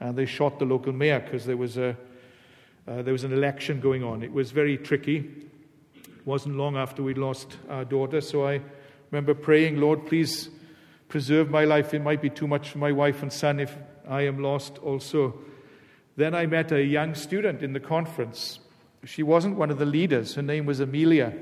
and 0.00 0.16
they 0.16 0.26
shot 0.26 0.58
the 0.58 0.64
local 0.64 0.92
mayor 0.92 1.20
because 1.20 1.46
there 1.46 1.56
was 1.56 1.76
a 1.76 1.96
uh, 2.88 3.02
there 3.02 3.12
was 3.12 3.24
an 3.24 3.32
election 3.32 3.80
going 3.80 4.02
on. 4.02 4.22
It 4.22 4.32
was 4.32 4.50
very 4.50 4.78
tricky. 4.78 5.46
It 5.94 6.26
wasn't 6.26 6.56
long 6.56 6.76
after 6.76 7.02
we'd 7.02 7.18
lost 7.18 7.56
our 7.68 7.84
daughter, 7.84 8.20
so 8.20 8.46
I 8.46 8.62
remember 9.10 9.34
praying, 9.34 9.78
Lord, 9.78 10.06
please 10.06 10.48
preserve 11.08 11.50
my 11.50 11.64
life. 11.64 11.92
It 11.92 12.02
might 12.02 12.22
be 12.22 12.30
too 12.30 12.48
much 12.48 12.70
for 12.70 12.78
my 12.78 12.92
wife 12.92 13.22
and 13.22 13.32
son 13.32 13.60
if 13.60 13.76
I 14.08 14.22
am 14.22 14.42
lost 14.42 14.78
also. 14.78 15.38
Then 16.16 16.34
I 16.34 16.46
met 16.46 16.72
a 16.72 16.82
young 16.82 17.14
student 17.14 17.62
in 17.62 17.74
the 17.74 17.80
conference. 17.80 18.58
She 19.04 19.22
wasn't 19.22 19.56
one 19.56 19.70
of 19.70 19.78
the 19.78 19.86
leaders. 19.86 20.34
Her 20.34 20.42
name 20.42 20.66
was 20.66 20.80
Amelia. 20.80 21.34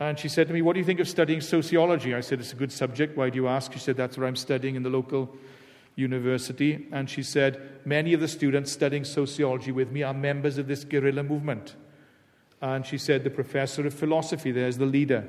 And 0.00 0.18
she 0.18 0.28
said 0.28 0.46
to 0.48 0.54
me, 0.54 0.62
What 0.62 0.74
do 0.74 0.80
you 0.80 0.84
think 0.84 1.00
of 1.00 1.08
studying 1.08 1.40
sociology? 1.40 2.14
I 2.14 2.20
said, 2.20 2.40
It's 2.40 2.52
a 2.52 2.56
good 2.56 2.72
subject. 2.72 3.16
Why 3.16 3.30
do 3.30 3.36
you 3.36 3.48
ask? 3.48 3.72
She 3.72 3.78
said, 3.78 3.96
That's 3.96 4.16
what 4.16 4.26
I'm 4.26 4.36
studying 4.36 4.76
in 4.76 4.82
the 4.82 4.90
local 4.90 5.34
university. 5.96 6.86
And 6.92 7.10
she 7.10 7.22
said, 7.22 7.80
Many 7.84 8.14
of 8.14 8.20
the 8.20 8.28
students 8.28 8.70
studying 8.70 9.04
sociology 9.04 9.72
with 9.72 9.90
me 9.90 10.02
are 10.02 10.14
members 10.14 10.58
of 10.58 10.68
this 10.68 10.84
guerrilla 10.84 11.22
movement. 11.22 11.74
And 12.60 12.86
she 12.86 12.98
said, 12.98 13.24
The 13.24 13.30
professor 13.30 13.86
of 13.86 13.94
philosophy 13.94 14.52
there 14.52 14.68
is 14.68 14.78
the 14.78 14.86
leader. 14.86 15.28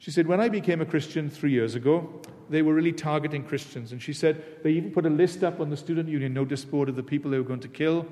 She 0.00 0.10
said, 0.10 0.26
When 0.26 0.40
I 0.40 0.48
became 0.48 0.80
a 0.80 0.86
Christian 0.86 1.30
three 1.30 1.52
years 1.52 1.76
ago, 1.76 2.20
they 2.50 2.62
were 2.62 2.74
really 2.74 2.92
targeting 2.92 3.44
Christians. 3.44 3.92
And 3.92 4.02
she 4.02 4.12
said 4.12 4.42
they 4.62 4.72
even 4.72 4.90
put 4.90 5.06
a 5.06 5.10
list 5.10 5.44
up 5.44 5.60
on 5.60 5.70
the 5.70 5.76
student 5.76 6.08
union 6.08 6.34
notice 6.34 6.64
board 6.64 6.88
of 6.88 6.96
the 6.96 7.02
people 7.02 7.30
they 7.30 7.38
were 7.38 7.44
going 7.44 7.60
to 7.60 7.68
kill 7.68 8.06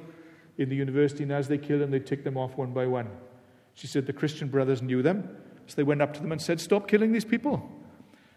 in 0.58 0.68
the 0.68 0.76
university. 0.76 1.24
And 1.24 1.32
as 1.32 1.48
they 1.48 1.58
killed 1.58 1.82
them, 1.82 1.90
they 1.90 1.98
ticked 1.98 2.24
them 2.24 2.36
off 2.36 2.56
one 2.56 2.72
by 2.72 2.86
one. 2.86 3.10
She 3.74 3.86
said 3.86 4.06
the 4.06 4.12
Christian 4.12 4.48
brothers 4.48 4.80
knew 4.80 5.02
them. 5.02 5.28
So 5.72 5.76
they 5.76 5.84
went 5.84 6.02
up 6.02 6.12
to 6.12 6.20
them 6.20 6.32
and 6.32 6.42
said, 6.42 6.60
Stop 6.60 6.86
killing 6.86 7.12
these 7.12 7.24
people. 7.24 7.66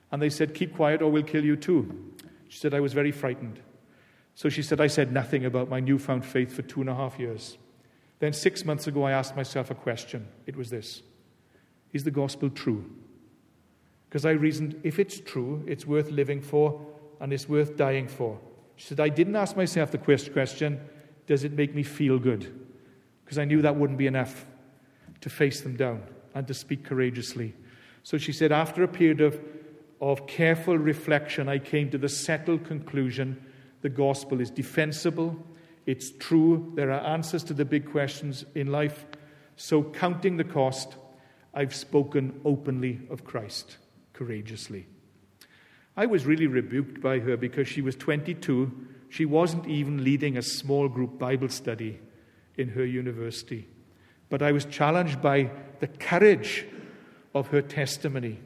And 0.09 0.21
they 0.21 0.29
said, 0.29 0.53
Keep 0.53 0.77
quiet 0.77 1.01
or 1.01 1.11
we'll 1.11 1.23
kill 1.23 1.43
you 1.43 1.57
too. 1.57 2.13
She 2.47 2.57
said, 2.57 2.73
I 2.73 2.79
was 2.79 2.93
very 2.93 3.11
frightened. 3.11 3.59
So 4.35 4.47
she 4.47 4.63
said, 4.63 4.79
I 4.79 4.87
said 4.87 5.11
nothing 5.11 5.43
about 5.43 5.67
my 5.67 5.81
newfound 5.81 6.23
faith 6.23 6.53
for 6.53 6.61
two 6.61 6.79
and 6.79 6.89
a 6.89 6.95
half 6.95 7.19
years. 7.19 7.57
Then 8.19 8.31
six 8.31 8.63
months 8.63 8.87
ago, 8.87 9.03
I 9.03 9.11
asked 9.11 9.35
myself 9.35 9.69
a 9.69 9.75
question. 9.75 10.29
It 10.45 10.55
was 10.55 10.69
this 10.69 11.01
Is 11.91 12.05
the 12.05 12.11
gospel 12.11 12.49
true? 12.49 12.89
Because 14.07 14.25
I 14.25 14.31
reasoned, 14.31 14.79
if 14.83 14.97
it's 14.97 15.19
true, 15.19 15.61
it's 15.67 15.85
worth 15.85 16.11
living 16.11 16.39
for 16.39 16.87
and 17.19 17.33
it's 17.33 17.49
worth 17.49 17.75
dying 17.75 18.07
for. 18.07 18.39
She 18.77 18.87
said, 18.87 19.01
I 19.01 19.09
didn't 19.09 19.35
ask 19.35 19.57
myself 19.57 19.91
the 19.91 19.97
question, 19.97 20.79
does 21.27 21.43
it 21.43 21.51
make 21.51 21.75
me 21.75 21.83
feel 21.83 22.17
good? 22.17 22.65
Because 23.25 23.39
I 23.39 23.43
knew 23.43 23.61
that 23.61 23.75
wouldn't 23.75 23.99
be 23.99 24.07
enough 24.07 24.45
to 25.19 25.29
face 25.29 25.59
them 25.59 25.75
down 25.75 26.01
and 26.35 26.47
to 26.47 26.53
speak 26.53 26.83
courageously. 26.83 27.55
So 28.03 28.19
she 28.19 28.33
said, 28.33 28.51
after 28.51 28.83
a 28.83 28.87
period 28.87 29.21
of, 29.21 29.39
of 29.99 30.27
careful 30.27 30.77
reflection, 30.77 31.49
I 31.49 31.57
came 31.57 31.89
to 31.89 31.97
the 31.97 32.09
settled 32.09 32.65
conclusion 32.65 33.43
the 33.81 33.89
gospel 33.89 34.41
is 34.41 34.49
defensible, 34.49 35.37
it's 35.85 36.11
true, 36.17 36.71
there 36.75 36.91
are 36.91 37.05
answers 37.05 37.43
to 37.45 37.53
the 37.53 37.65
big 37.65 37.91
questions 37.91 38.43
in 38.55 38.71
life. 38.71 39.05
So, 39.57 39.83
counting 39.83 40.37
the 40.37 40.43
cost, 40.43 40.95
I've 41.53 41.75
spoken 41.75 42.41
openly 42.43 43.01
of 43.11 43.23
Christ 43.23 43.77
courageously. 44.13 44.87
I 45.95 46.07
was 46.07 46.25
really 46.25 46.47
rebuked 46.47 46.99
by 46.99 47.19
her 47.19 47.37
because 47.37 47.67
she 47.67 47.81
was 47.81 47.95
22. 47.95 48.71
She 49.09 49.25
wasn't 49.25 49.67
even 49.67 50.03
leading 50.03 50.35
a 50.35 50.41
small 50.41 50.89
group 50.89 51.19
Bible 51.19 51.49
study 51.49 51.99
in 52.57 52.69
her 52.69 52.85
university. 52.85 53.67
But 54.29 54.41
I 54.41 54.51
was 54.51 54.65
challenged 54.65 55.21
by 55.21 55.51
the 55.79 55.87
courage 55.87 56.65
of 57.33 57.47
her 57.47 57.61
testimony. 57.61 58.39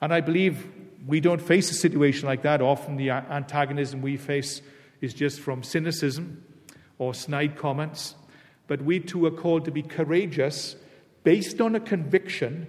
And 0.00 0.12
I 0.12 0.20
believe 0.20 0.66
we 1.06 1.20
don't 1.20 1.40
face 1.40 1.70
a 1.70 1.74
situation 1.74 2.26
like 2.26 2.42
that. 2.42 2.60
Often 2.60 2.96
the 2.96 3.10
antagonism 3.10 4.02
we 4.02 4.16
face 4.16 4.60
is 5.00 5.14
just 5.14 5.40
from 5.40 5.62
cynicism 5.62 6.44
or 6.98 7.14
snide 7.14 7.56
comments. 7.56 8.14
But 8.66 8.82
we 8.82 9.00
too 9.00 9.24
are 9.26 9.30
called 9.30 9.64
to 9.64 9.70
be 9.70 9.82
courageous 9.82 10.76
based 11.24 11.60
on 11.60 11.74
a 11.74 11.80
conviction 11.80 12.66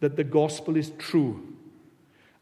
that 0.00 0.16
the 0.16 0.24
gospel 0.24 0.76
is 0.76 0.92
true. 0.98 1.46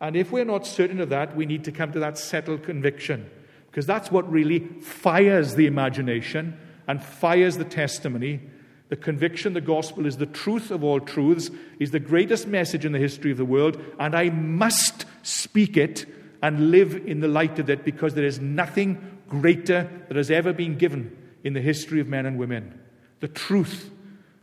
And 0.00 0.16
if 0.16 0.30
we're 0.30 0.44
not 0.44 0.66
certain 0.66 1.00
of 1.00 1.08
that, 1.08 1.34
we 1.34 1.46
need 1.46 1.64
to 1.64 1.72
come 1.72 1.92
to 1.92 1.98
that 2.00 2.18
settled 2.18 2.62
conviction 2.62 3.28
because 3.70 3.86
that's 3.86 4.10
what 4.10 4.30
really 4.30 4.60
fires 4.80 5.54
the 5.54 5.66
imagination 5.66 6.56
and 6.86 7.02
fires 7.02 7.56
the 7.56 7.64
testimony 7.64 8.40
the 8.88 8.96
conviction 8.96 9.52
the 9.52 9.60
gospel 9.60 10.06
is 10.06 10.16
the 10.16 10.26
truth 10.26 10.70
of 10.70 10.82
all 10.82 11.00
truths, 11.00 11.50
is 11.78 11.90
the 11.90 12.00
greatest 12.00 12.46
message 12.46 12.84
in 12.84 12.92
the 12.92 12.98
history 12.98 13.30
of 13.30 13.36
the 13.36 13.44
world, 13.44 13.80
and 13.98 14.14
I 14.14 14.30
must 14.30 15.04
speak 15.22 15.76
it 15.76 16.06
and 16.42 16.70
live 16.70 16.94
in 16.94 17.20
the 17.20 17.28
light 17.28 17.58
of 17.58 17.68
it 17.68 17.84
because 17.84 18.14
there 18.14 18.24
is 18.24 18.40
nothing 18.40 19.18
greater 19.28 19.88
that 20.08 20.16
has 20.16 20.30
ever 20.30 20.52
been 20.52 20.78
given 20.78 21.16
in 21.44 21.52
the 21.52 21.60
history 21.60 22.00
of 22.00 22.08
men 22.08 22.26
and 22.26 22.38
women. 22.38 22.80
The 23.20 23.28
truth 23.28 23.90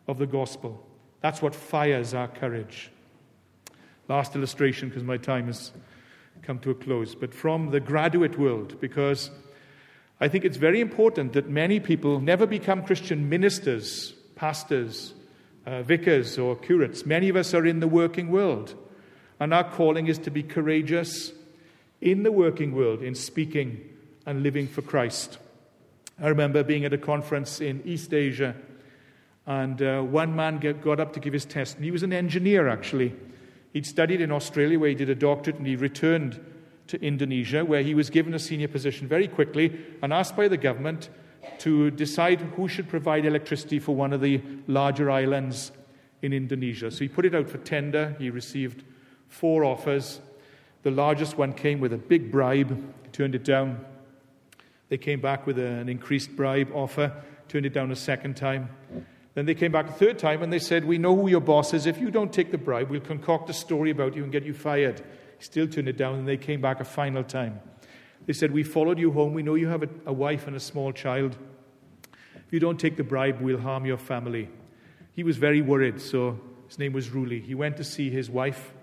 of 0.08 0.20
the 0.20 0.28
gospel. 0.28 0.86
That's 1.22 1.42
what 1.42 1.56
fires 1.56 2.14
our 2.14 2.28
courage. 2.28 2.92
Last 4.08 4.36
illustration, 4.36 4.90
because 4.90 5.04
my 5.04 5.18
time 5.18 5.48
has 5.48 5.72
come 6.44 6.60
to 6.60 6.70
a 6.70 6.76
close, 6.76 7.16
but 7.16 7.34
from 7.34 7.72
the 7.72 7.80
graduate 7.80 8.38
world, 8.38 8.80
because 8.80 9.32
I 10.20 10.28
think 10.28 10.46
it's 10.46 10.58
very 10.58 10.80
important 10.80 11.34
that 11.34 11.50
many 11.50 11.80
people 11.80 12.20
never 12.20 12.46
become 12.46 12.84
Christian 12.84 13.28
ministers 13.28 14.14
pastors, 14.36 15.14
uh, 15.66 15.82
vicars, 15.84 16.38
or 16.38 16.56
curates. 16.56 17.06
Many 17.06 17.30
of 17.30 17.36
us 17.36 17.54
are 17.54 17.66
in 17.66 17.80
the 17.80 17.88
working 17.88 18.30
world. 18.30 18.76
And 19.40 19.54
our 19.54 19.70
calling 19.70 20.08
is 20.08 20.18
to 20.20 20.32
be 20.32 20.44
courageous 20.44 21.34
in 22.02 22.24
the 22.24 22.32
working 22.32 22.74
world, 22.74 23.02
in 23.02 23.16
speaking 23.16 23.82
and 24.26 24.44
living 24.44 24.68
for 24.68 24.82
Christ. 24.82 25.38
I 26.22 26.28
remember 26.28 26.64
being 26.64 26.86
at 26.86 26.94
a 26.94 26.98
conference 26.98 27.60
in 27.60 27.82
East 27.84 28.14
Asia, 28.14 28.56
and 29.46 29.82
uh, 29.82 30.02
one 30.02 30.36
man 30.36 30.60
got 30.60 31.00
up 31.00 31.14
to 31.14 31.20
give 31.20 31.34
his 31.34 31.46
testimony. 31.46 31.88
He 31.88 31.92
was 31.92 32.04
an 32.04 32.14
engineer, 32.14 32.68
actually. 32.68 33.14
He'd 33.74 33.86
studied 33.86 34.22
in 34.22 34.32
Australia, 34.32 34.80
where 34.80 34.90
he 34.90 34.96
did 34.96 35.10
a 35.10 35.16
doctorate, 35.16 35.58
and 35.58 35.68
he 35.68 35.76
returned 35.76 36.40
to 36.88 37.02
Indonesia, 37.02 37.66
where 37.66 37.82
he 37.82 37.94
was 37.94 38.10
given 38.10 38.34
a 38.34 38.40
senior 38.40 38.68
position 38.70 39.08
very 39.08 39.28
quickly 39.28 39.78
and 40.02 40.14
asked 40.14 40.38
by 40.38 40.48
the 40.48 40.58
government 40.58 41.10
to 41.60 41.92
decide 41.92 42.42
who 42.42 42.68
should 42.68 42.88
provide 42.88 43.26
electricity 43.26 43.80
for 43.80 43.96
one 43.96 44.14
of 44.14 44.22
the 44.22 44.42
larger 44.68 45.10
islands 45.10 45.72
in 46.22 46.34
Indonesia. 46.34 46.92
So 46.92 47.00
he 47.00 47.08
put 47.08 47.26
it 47.26 47.36
out 47.36 47.50
for 47.50 47.58
tender. 47.60 48.16
He 48.20 48.30
received 48.30 48.84
four 49.28 49.64
offers. 49.64 50.22
The 50.84 50.92
largest 50.92 51.38
one 51.38 51.54
came 51.54 51.80
with 51.80 51.94
a 51.94 51.98
big 51.98 52.32
bribe. 52.32 52.70
He 53.04 53.10
turned 53.12 53.36
it 53.36 53.44
down. 53.44 53.84
They 54.90 54.98
came 54.98 55.20
back 55.20 55.48
with 55.48 55.58
an 55.58 55.90
increased 55.90 56.36
bribe 56.36 56.70
offer, 56.74 57.12
turned 57.48 57.66
it 57.66 57.74
down 57.74 57.92
a 57.92 57.96
second 57.96 58.36
time. 58.36 58.70
Then 59.34 59.46
they 59.46 59.56
came 59.56 59.72
back 59.72 59.90
a 59.90 59.92
third 59.92 60.18
time 60.18 60.44
and 60.44 60.52
they 60.54 60.60
said, 60.60 60.86
We 60.86 60.98
know 60.98 61.16
who 61.16 61.28
your 61.28 61.42
boss 61.42 61.74
is. 61.74 61.86
If 61.86 62.00
you 62.00 62.10
don't 62.10 62.32
take 62.32 62.52
the 62.52 62.58
bribe, 62.58 62.90
we'll 62.90 63.02
concoct 63.02 63.50
a 63.50 63.54
story 63.54 63.92
about 63.92 64.16
you 64.16 64.24
and 64.24 64.32
get 64.32 64.44
you 64.44 64.54
fired. 64.54 65.00
He 65.38 65.44
still 65.44 65.68
turned 65.68 65.90
it 65.90 65.98
down 65.98 66.16
and 66.16 66.28
they 66.28 66.38
came 66.38 66.62
back 66.62 66.80
a 66.80 66.86
final 66.86 67.24
time. 67.24 67.60
They 68.26 68.34
said, 68.34 68.52
We 68.52 68.64
followed 68.64 69.00
you 69.00 69.12
home. 69.12 69.34
We 69.34 69.44
know 69.44 69.56
you 69.56 69.68
have 69.68 69.84
a, 69.84 69.90
a 70.06 70.14
wife 70.14 70.48
and 70.48 70.56
a 70.56 70.60
small 70.60 70.92
child. 70.92 71.38
If 72.36 72.54
you 72.54 72.60
don't 72.60 72.80
take 72.80 72.98
the 72.98 73.04
bribe, 73.04 73.42
we'll 73.42 73.60
harm 73.60 73.86
your 73.86 73.98
family. 73.98 74.50
He 75.14 75.24
was 75.24 75.38
very 75.38 75.62
worried, 75.62 76.02
so 76.02 76.40
his 76.68 76.78
name 76.78 76.94
was 76.94 77.10
Ruli. 77.10 77.44
He 77.44 77.56
went 77.56 77.78
to 77.78 77.84
see 77.84 78.10
his 78.10 78.30
wife 78.30 78.74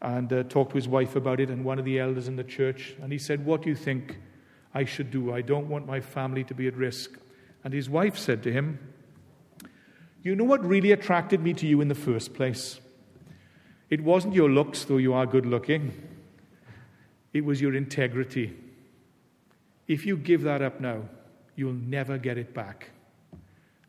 and 0.00 0.32
uh, 0.32 0.42
talked 0.44 0.72
to 0.72 0.76
his 0.76 0.88
wife 0.88 1.14
about 1.16 1.38
it 1.38 1.48
and 1.48 1.64
one 1.64 1.78
of 1.78 1.84
the 1.84 2.00
elders 2.00 2.28
in 2.28 2.36
the 2.36 2.44
church. 2.44 2.94
And 3.00 3.12
he 3.12 3.18
said, 3.18 3.44
What 3.44 3.62
do 3.62 3.68
you 3.68 3.76
think 3.76 4.18
I 4.74 4.84
should 4.84 5.10
do? 5.10 5.32
I 5.32 5.40
don't 5.40 5.68
want 5.68 5.86
my 5.86 6.00
family 6.00 6.44
to 6.44 6.54
be 6.54 6.66
at 6.66 6.76
risk. 6.76 7.12
And 7.64 7.72
his 7.72 7.88
wife 7.88 8.18
said 8.18 8.42
to 8.42 8.52
him, 8.52 8.78
You 10.22 10.34
know 10.34 10.44
what 10.44 10.64
really 10.64 10.92
attracted 10.92 11.40
me 11.40 11.54
to 11.54 11.66
you 11.66 11.80
in 11.80 11.88
the 11.88 11.94
first 11.94 12.34
place? 12.34 12.80
It 13.88 14.02
wasn't 14.02 14.34
your 14.34 14.50
looks, 14.50 14.84
though 14.84 14.96
you 14.96 15.12
are 15.12 15.26
good 15.26 15.46
looking, 15.46 15.92
it 17.32 17.44
was 17.44 17.60
your 17.60 17.74
integrity. 17.74 18.56
If 19.92 20.06
you 20.06 20.16
give 20.16 20.40
that 20.44 20.62
up 20.62 20.80
now, 20.80 21.02
you'll 21.54 21.74
never 21.74 22.16
get 22.16 22.38
it 22.38 22.54
back. 22.54 22.92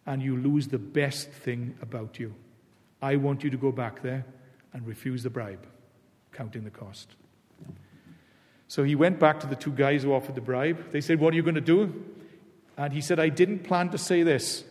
And 0.05 0.21
you 0.21 0.35
lose 0.35 0.67
the 0.67 0.77
best 0.77 1.31
thing 1.31 1.77
about 1.81 2.19
you. 2.19 2.35
I 3.01 3.15
want 3.15 3.41
you 3.41 3.49
to 3.49 3.55
go 3.55 3.71
back 3.71 4.01
there 4.01 4.25
and 4.73 4.85
refuse 4.85 5.23
the 5.23 5.29
bribe, 5.29 5.65
counting 6.33 6.65
the 6.65 6.69
cost. 6.69 7.15
So 8.67 8.83
he 8.83 8.95
went 8.95 9.17
back 9.17 9.39
to 9.39 9.47
the 9.47 9.55
two 9.55 9.71
guys 9.71 10.03
who 10.03 10.11
offered 10.13 10.35
the 10.35 10.41
bribe. 10.41 10.91
They 10.91 10.99
said, 10.99 11.21
What 11.21 11.31
are 11.33 11.37
you 11.37 11.41
going 11.41 11.55
to 11.55 11.61
do? 11.61 12.03
And 12.75 12.91
he 12.91 12.99
said, 12.99 13.17
I 13.17 13.29
didn't 13.29 13.59
plan 13.59 13.89
to 13.91 13.97
say 13.97 14.23
this. 14.23 14.65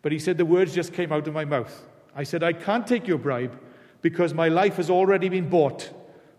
But 0.00 0.12
he 0.12 0.18
said, 0.18 0.38
The 0.38 0.46
words 0.46 0.74
just 0.74 0.94
came 0.94 1.12
out 1.12 1.28
of 1.28 1.34
my 1.34 1.44
mouth. 1.44 1.84
I 2.16 2.22
said, 2.22 2.42
I 2.42 2.54
can't 2.54 2.86
take 2.86 3.06
your 3.06 3.18
bribe 3.18 3.60
because 4.00 4.32
my 4.32 4.48
life 4.48 4.76
has 4.76 4.88
already 4.88 5.28
been 5.28 5.50
bought 5.50 5.90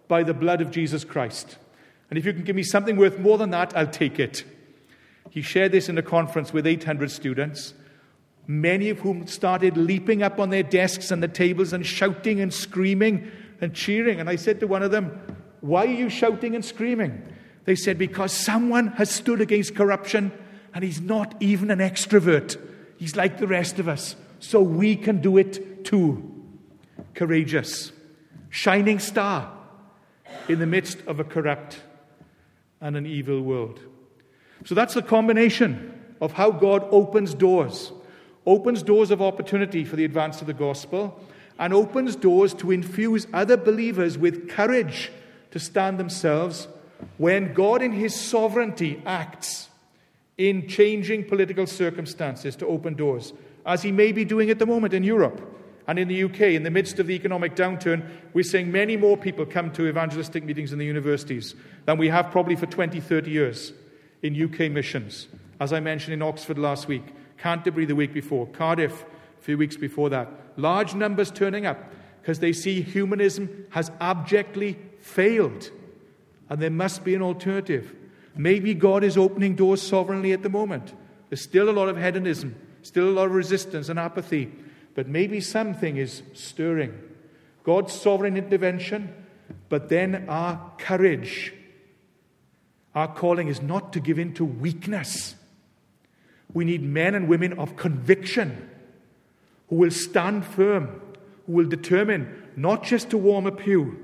by 0.07 0.23
the 0.23 0.33
blood 0.33 0.61
of 0.61 0.71
Jesus 0.71 1.03
Christ. 1.03 1.57
And 2.13 2.17
if 2.19 2.27
you 2.27 2.33
can 2.33 2.43
give 2.43 2.55
me 2.55 2.61
something 2.61 2.95
worth 2.95 3.17
more 3.17 3.39
than 3.39 3.49
that, 3.49 3.75
I'll 3.75 3.87
take 3.87 4.19
it. 4.19 4.43
He 5.31 5.41
shared 5.41 5.71
this 5.71 5.89
in 5.89 5.97
a 5.97 6.03
conference 6.03 6.53
with 6.53 6.67
800 6.67 7.09
students, 7.09 7.73
many 8.45 8.89
of 8.89 8.99
whom 8.99 9.25
started 9.25 9.77
leaping 9.77 10.21
up 10.21 10.39
on 10.39 10.51
their 10.51 10.61
desks 10.61 11.09
and 11.09 11.23
the 11.23 11.27
tables 11.27 11.73
and 11.73 11.83
shouting 11.83 12.39
and 12.39 12.53
screaming 12.53 13.31
and 13.61 13.73
cheering. 13.73 14.19
And 14.19 14.29
I 14.29 14.35
said 14.35 14.59
to 14.59 14.67
one 14.67 14.83
of 14.83 14.91
them, 14.91 15.19
Why 15.61 15.87
are 15.87 15.91
you 15.91 16.07
shouting 16.07 16.53
and 16.53 16.63
screaming? 16.63 17.19
They 17.65 17.73
said, 17.73 17.97
Because 17.97 18.31
someone 18.31 18.89
has 18.89 19.09
stood 19.09 19.41
against 19.41 19.75
corruption 19.75 20.31
and 20.71 20.83
he's 20.83 21.01
not 21.01 21.33
even 21.39 21.71
an 21.71 21.79
extrovert. 21.79 22.59
He's 22.97 23.15
like 23.15 23.39
the 23.39 23.47
rest 23.47 23.79
of 23.79 23.87
us. 23.87 24.15
So 24.37 24.61
we 24.61 24.97
can 24.97 25.19
do 25.19 25.37
it 25.37 25.83
too. 25.83 26.31
Courageous, 27.15 27.91
shining 28.51 28.99
star 28.99 29.51
in 30.47 30.59
the 30.59 30.67
midst 30.67 30.99
of 31.07 31.19
a 31.19 31.23
corrupt 31.23 31.81
and 32.83 32.97
an 32.97 33.07
evil 33.07 33.41
world. 33.41 33.79
So 34.65 34.75
that's 34.75 34.93
the 34.93 35.01
combination 35.01 35.99
of 36.21 36.33
how 36.33 36.51
God 36.51 36.85
opens 36.91 37.33
doors. 37.33 37.93
Opens 38.45 38.83
doors 38.83 39.09
of 39.09 39.21
opportunity 39.21 39.85
for 39.85 39.95
the 39.95 40.03
advance 40.03 40.41
of 40.41 40.47
the 40.47 40.53
gospel 40.53 41.17
and 41.57 41.73
opens 41.73 42.15
doors 42.17 42.53
to 42.55 42.71
infuse 42.71 43.25
other 43.31 43.55
believers 43.55 44.17
with 44.17 44.49
courage 44.49 45.11
to 45.51 45.59
stand 45.59 45.97
themselves 45.97 46.67
when 47.17 47.53
God, 47.53 47.81
in 47.81 47.93
His 47.93 48.13
sovereignty, 48.13 49.01
acts 49.05 49.69
in 50.37 50.67
changing 50.67 51.25
political 51.25 51.65
circumstances 51.65 52.55
to 52.57 52.67
open 52.67 52.95
doors, 52.95 53.31
as 53.65 53.81
He 53.81 53.93
may 53.93 54.11
be 54.11 54.25
doing 54.25 54.49
at 54.49 54.59
the 54.59 54.65
moment 54.65 54.93
in 54.93 55.03
Europe 55.03 55.41
and 55.87 55.99
in 55.99 56.07
the 56.07 56.23
UK. 56.23 56.41
In 56.41 56.63
the 56.63 56.71
midst 56.71 56.99
of 56.99 57.07
the 57.07 57.15
economic 57.15 57.55
downturn, 57.55 58.07
we're 58.33 58.43
seeing 58.43 58.71
many 58.71 58.97
more 58.97 59.17
people 59.17 59.45
come 59.45 59.71
to 59.71 59.87
evangelistic 59.87 60.43
meetings 60.43 60.71
in 60.71 60.79
the 60.79 60.85
universities 60.85 61.55
than 61.85 61.97
we 61.97 62.09
have 62.09 62.31
probably 62.31 62.55
for 62.55 62.65
20, 62.65 62.99
30 62.99 63.31
years 63.31 63.73
in 64.21 64.41
UK 64.41 64.71
missions. 64.71 65.27
As 65.59 65.73
I 65.73 65.79
mentioned 65.79 66.13
in 66.13 66.21
Oxford 66.21 66.57
last 66.57 66.87
week, 66.87 67.03
Canterbury 67.37 67.85
the 67.85 67.95
week 67.95 68.13
before, 68.13 68.47
Cardiff 68.47 69.03
a 69.39 69.43
few 69.43 69.57
weeks 69.57 69.75
before 69.75 70.09
that. 70.09 70.29
Large 70.55 70.95
numbers 70.95 71.29
turning 71.31 71.65
up 71.65 71.77
because 72.21 72.39
they 72.39 72.53
see 72.53 72.81
humanism 72.81 73.65
has 73.71 73.91
abjectly 73.99 74.79
failed 74.99 75.69
and 76.49 76.61
there 76.61 76.69
must 76.69 77.03
be 77.03 77.15
an 77.15 77.21
alternative. 77.21 77.93
Maybe 78.35 78.73
God 78.73 79.03
is 79.03 79.17
opening 79.17 79.55
doors 79.55 79.81
sovereignly 79.81 80.31
at 80.31 80.43
the 80.43 80.49
moment. 80.49 80.93
There's 81.29 81.41
still 81.41 81.69
a 81.69 81.71
lot 81.71 81.89
of 81.89 81.97
hedonism, 81.97 82.55
still 82.81 83.09
a 83.09 83.11
lot 83.11 83.25
of 83.25 83.31
resistance 83.31 83.89
and 83.89 83.99
apathy, 83.99 84.51
but 84.95 85.07
maybe 85.07 85.39
something 85.41 85.97
is 85.97 86.21
stirring. 86.33 86.93
God's 87.63 87.93
sovereign 87.93 88.37
intervention, 88.37 89.13
but 89.69 89.89
then 89.89 90.25
our 90.29 90.71
courage 90.77 91.53
our 92.95 93.07
calling 93.07 93.47
is 93.47 93.61
not 93.61 93.93
to 93.93 93.99
give 93.99 94.19
in 94.19 94.33
to 94.35 94.45
weakness. 94.45 95.35
We 96.53 96.65
need 96.65 96.83
men 96.83 97.15
and 97.15 97.27
women 97.27 97.53
of 97.53 97.75
conviction 97.75 98.69
who 99.69 99.77
will 99.77 99.91
stand 99.91 100.45
firm, 100.45 101.01
who 101.47 101.53
will 101.53 101.67
determine 101.67 102.51
not 102.55 102.83
just 102.83 103.09
to 103.09 103.17
warm 103.17 103.47
a 103.47 103.51
pew, 103.51 103.97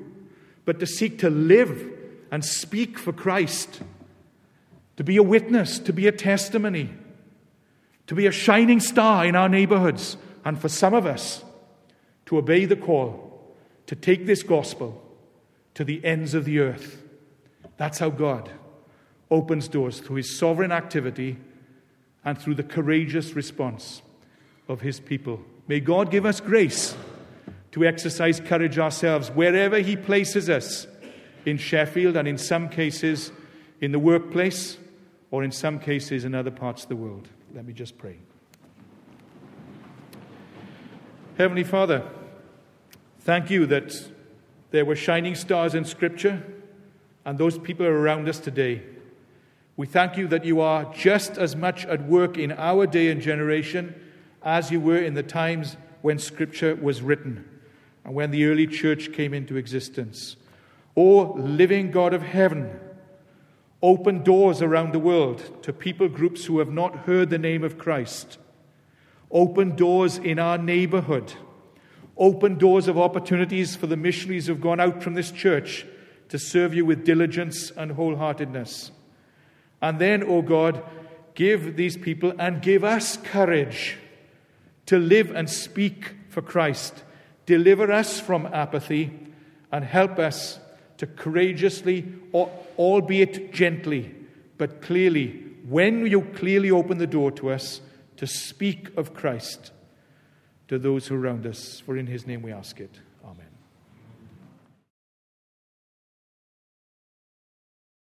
but 0.65 0.79
to 0.79 0.87
seek 0.87 1.19
to 1.19 1.29
live 1.29 1.87
and 2.31 2.43
speak 2.43 2.97
for 2.97 3.13
Christ, 3.13 3.81
to 4.97 5.03
be 5.03 5.17
a 5.17 5.23
witness, 5.23 5.77
to 5.79 5.93
be 5.93 6.07
a 6.07 6.11
testimony, 6.11 6.89
to 8.07 8.15
be 8.15 8.25
a 8.25 8.31
shining 8.31 8.79
star 8.79 9.25
in 9.25 9.35
our 9.35 9.49
neighborhoods, 9.49 10.17
and 10.45 10.59
for 10.59 10.69
some 10.69 10.93
of 10.93 11.05
us 11.05 11.43
to 12.25 12.37
obey 12.37 12.65
the 12.65 12.75
call 12.75 13.55
to 13.87 13.95
take 13.95 14.25
this 14.25 14.43
gospel 14.43 15.01
to 15.73 15.83
the 15.83 16.03
ends 16.05 16.33
of 16.33 16.45
the 16.45 16.59
earth. 16.59 17.01
That's 17.77 17.99
how 17.99 18.09
God 18.09 18.51
opens 19.31 19.67
doors 19.67 19.99
through 19.99 20.17
his 20.17 20.37
sovereign 20.37 20.71
activity 20.71 21.37
and 22.23 22.37
through 22.37 22.55
the 22.55 22.63
courageous 22.63 23.33
response 23.33 24.01
of 24.67 24.81
his 24.81 24.99
people. 24.99 25.41
May 25.67 25.79
God 25.79 26.11
give 26.11 26.25
us 26.25 26.39
grace 26.41 26.95
to 27.71 27.85
exercise 27.85 28.39
courage 28.39 28.77
ourselves 28.77 29.29
wherever 29.29 29.79
he 29.79 29.95
places 29.95 30.49
us 30.49 30.87
in 31.45 31.57
Sheffield 31.57 32.17
and 32.17 32.27
in 32.27 32.37
some 32.37 32.69
cases 32.69 33.31
in 33.81 33.91
the 33.91 33.99
workplace 33.99 34.77
or 35.31 35.43
in 35.43 35.51
some 35.51 35.79
cases 35.79 36.25
in 36.25 36.35
other 36.35 36.51
parts 36.51 36.83
of 36.83 36.89
the 36.89 36.95
world. 36.95 37.27
Let 37.53 37.65
me 37.65 37.73
just 37.73 37.97
pray. 37.97 38.17
Heavenly 41.39 41.63
Father, 41.63 42.03
thank 43.21 43.49
you 43.49 43.65
that 43.67 44.11
there 44.71 44.83
were 44.83 44.97
shining 44.97 45.35
stars 45.35 45.73
in 45.73 45.85
Scripture 45.85 46.43
and 47.23 47.37
those 47.37 47.57
people 47.57 47.85
are 47.85 47.97
around 47.97 48.27
us 48.27 48.39
today. 48.39 48.83
We 49.77 49.87
thank 49.87 50.17
you 50.17 50.27
that 50.27 50.43
you 50.43 50.59
are 50.59 50.93
just 50.93 51.37
as 51.37 51.55
much 51.55 51.85
at 51.85 52.03
work 52.03 52.37
in 52.37 52.51
our 52.51 52.85
day 52.85 53.09
and 53.09 53.21
generation 53.21 53.95
as 54.43 54.69
you 54.69 54.81
were 54.81 54.97
in 54.97 55.13
the 55.13 55.23
times 55.23 55.77
when 56.01 56.19
Scripture 56.19 56.75
was 56.75 57.01
written 57.01 57.47
and 58.03 58.13
when 58.13 58.31
the 58.31 58.43
early 58.43 58.67
church 58.67 59.13
came 59.13 59.33
into 59.33 59.55
existence. 59.55 60.35
O 60.97 61.35
living 61.37 61.89
God 61.89 62.13
of 62.13 62.21
heaven, 62.21 62.77
open 63.81 64.23
doors 64.23 64.61
around 64.61 64.91
the 64.91 64.99
world 64.99 65.63
to 65.63 65.71
people 65.71 66.09
groups 66.09 66.43
who 66.43 66.59
have 66.59 66.73
not 66.73 67.05
heard 67.05 67.29
the 67.29 67.37
name 67.37 67.63
of 67.63 67.77
Christ. 67.77 68.39
Open 69.31 69.75
doors 69.75 70.17
in 70.17 70.39
our 70.39 70.57
neighborhood. 70.57 71.33
Open 72.17 72.57
doors 72.57 72.87
of 72.87 72.97
opportunities 72.97 73.75
for 73.75 73.87
the 73.87 73.97
missionaries 73.97 74.47
who 74.47 74.53
have 74.53 74.61
gone 74.61 74.79
out 74.79 75.03
from 75.03 75.13
this 75.13 75.31
church 75.31 75.85
to 76.29 76.39
serve 76.39 76.73
you 76.73 76.85
with 76.85 77.05
diligence 77.05 77.71
and 77.71 77.91
wholeheartedness. 77.91 78.91
And 79.81 79.99
then, 79.99 80.23
O 80.23 80.37
oh 80.37 80.41
God, 80.41 80.83
give 81.35 81.75
these 81.75 81.95
people 81.95 82.33
and 82.37 82.61
give 82.61 82.83
us 82.83 83.17
courage 83.17 83.97
to 84.87 84.99
live 84.99 85.31
and 85.31 85.49
speak 85.49 86.15
for 86.29 86.41
Christ. 86.41 87.03
Deliver 87.45 87.91
us 87.91 88.19
from 88.19 88.47
apathy 88.47 89.11
and 89.71 89.83
help 89.83 90.19
us 90.19 90.59
to 90.97 91.07
courageously, 91.07 92.05
albeit 92.33 93.53
gently, 93.53 94.13
but 94.57 94.81
clearly, 94.81 95.45
when 95.67 96.05
you 96.05 96.21
clearly 96.21 96.71
open 96.71 96.97
the 96.97 97.07
door 97.07 97.31
to 97.31 97.51
us, 97.51 97.79
to 98.19 98.27
speak 98.27 98.89
of 98.97 99.13
Christ 99.13 99.71
to 100.67 100.77
those 100.77 101.07
who 101.07 101.15
are 101.15 101.19
around 101.21 101.47
us. 101.47 101.79
For 101.85 101.95
in 101.95 102.05
his 102.05 102.27
name 102.27 102.41
we 102.41 102.51
ask 102.51 102.81
it. 102.81 102.99